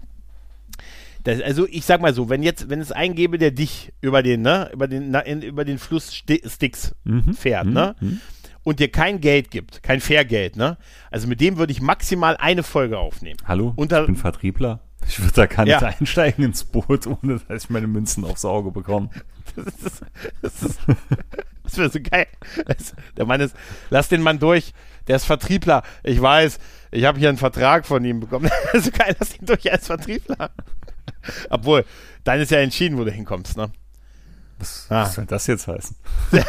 [1.24, 4.22] das, also ich sag mal so, wenn jetzt, wenn es einen gäbe, der dich über
[4.22, 7.34] den, ne, über den, na, in, über den Fluss Sti Sticks Mhm.
[7.34, 7.74] fährt, Mhm.
[7.74, 8.20] ne, Mhm.
[8.64, 10.78] Und dir kein Geld gibt, kein Fairgeld, ne,
[11.12, 13.38] also mit dem würde ich maximal eine Folge aufnehmen.
[13.46, 14.80] Hallo, Unter- ich bin Vertriebler.
[15.06, 15.88] Ich würde da gar nicht Ja.
[16.00, 19.10] einsteigen ins Boot, ohne dass ich meine Münzen aufs Auge bekomme.
[19.56, 20.02] Das ist,
[20.42, 20.80] das ist,
[21.64, 22.26] das wäre so geil.
[22.66, 23.56] Das, der Mann ist,
[23.92, 24.74] lass den Mann durch,
[25.08, 25.84] der ist Vertriebler.
[26.02, 26.58] Ich weiß,
[26.92, 28.50] ich habe hier einen Vertrag von ihm bekommen.
[28.74, 30.50] so geil, lass ihn durch als Vertriebler.
[31.50, 31.86] Obwohl,
[32.24, 33.72] dann ist ja entschieden, wo du hinkommst, ne?
[34.60, 35.02] Was, Ah.
[35.04, 35.96] was soll das jetzt heißen?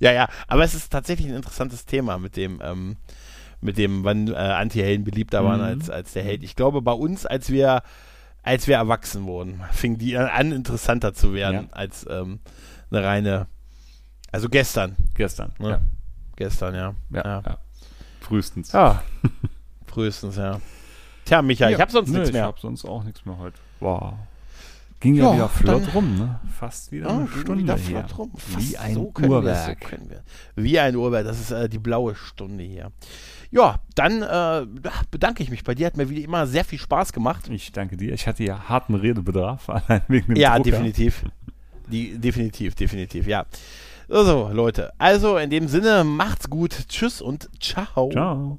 [0.00, 2.96] Ja, ja, aber es ist tatsächlich ein interessantes Thema mit dem, ähm,
[3.60, 5.66] mit dem, wann äh, Anti-Helden beliebter waren Mhm.
[5.66, 6.44] als, als der Held.
[6.44, 7.82] Ich glaube, bei uns, als wir,
[8.44, 11.76] als wir erwachsen wurden, fing die an, interessanter zu werden Ja.
[11.76, 12.38] als ähm,
[12.90, 13.46] eine reine,
[14.30, 15.52] also gestern, Gestern.
[15.58, 15.68] Ja.
[15.70, 15.80] Ja.
[16.36, 16.94] gestern, ja.
[17.10, 17.24] Ja.
[17.44, 17.58] Ja.
[18.20, 18.70] Frühestens.
[18.72, 19.02] Ja.
[19.86, 20.60] Frühestens, ja.
[21.24, 22.44] Tja, Micha, ich habe sonst nichts Ich mehr.
[22.44, 23.58] habe sonst auch nichts mehr heute.
[23.80, 24.14] Wow.
[25.00, 26.40] Ging ja, Ja, wieder flott dann- rum, ne?
[26.58, 27.98] Fast wieder Ah, eine ging Stunde wieder hier.
[28.00, 28.32] flott rum.
[28.34, 29.78] Wie Fast ein so können wir Uhrwerk.
[29.80, 30.22] So können wir.
[30.56, 32.90] Wie ein Uhrwerk, das ist äh, die blaue Stunde hier.
[33.52, 34.66] Ja, dann äh,
[35.10, 35.86] bedanke ich mich bei dir.
[35.86, 37.48] Hat mir wie immer sehr viel Spaß gemacht.
[37.48, 38.12] Ich danke dir.
[38.12, 40.70] Ich hatte ja harten Redebedarf, allein wegen dem Ja, Drucker.
[40.72, 41.24] definitiv.
[41.86, 43.46] Die, definitiv, definitiv, ja.
[44.08, 44.92] So, Leute.
[44.98, 46.72] Also, in dem Sinne, macht's gut.
[46.88, 48.10] Tschüss und ciao.
[48.10, 48.58] Ciao.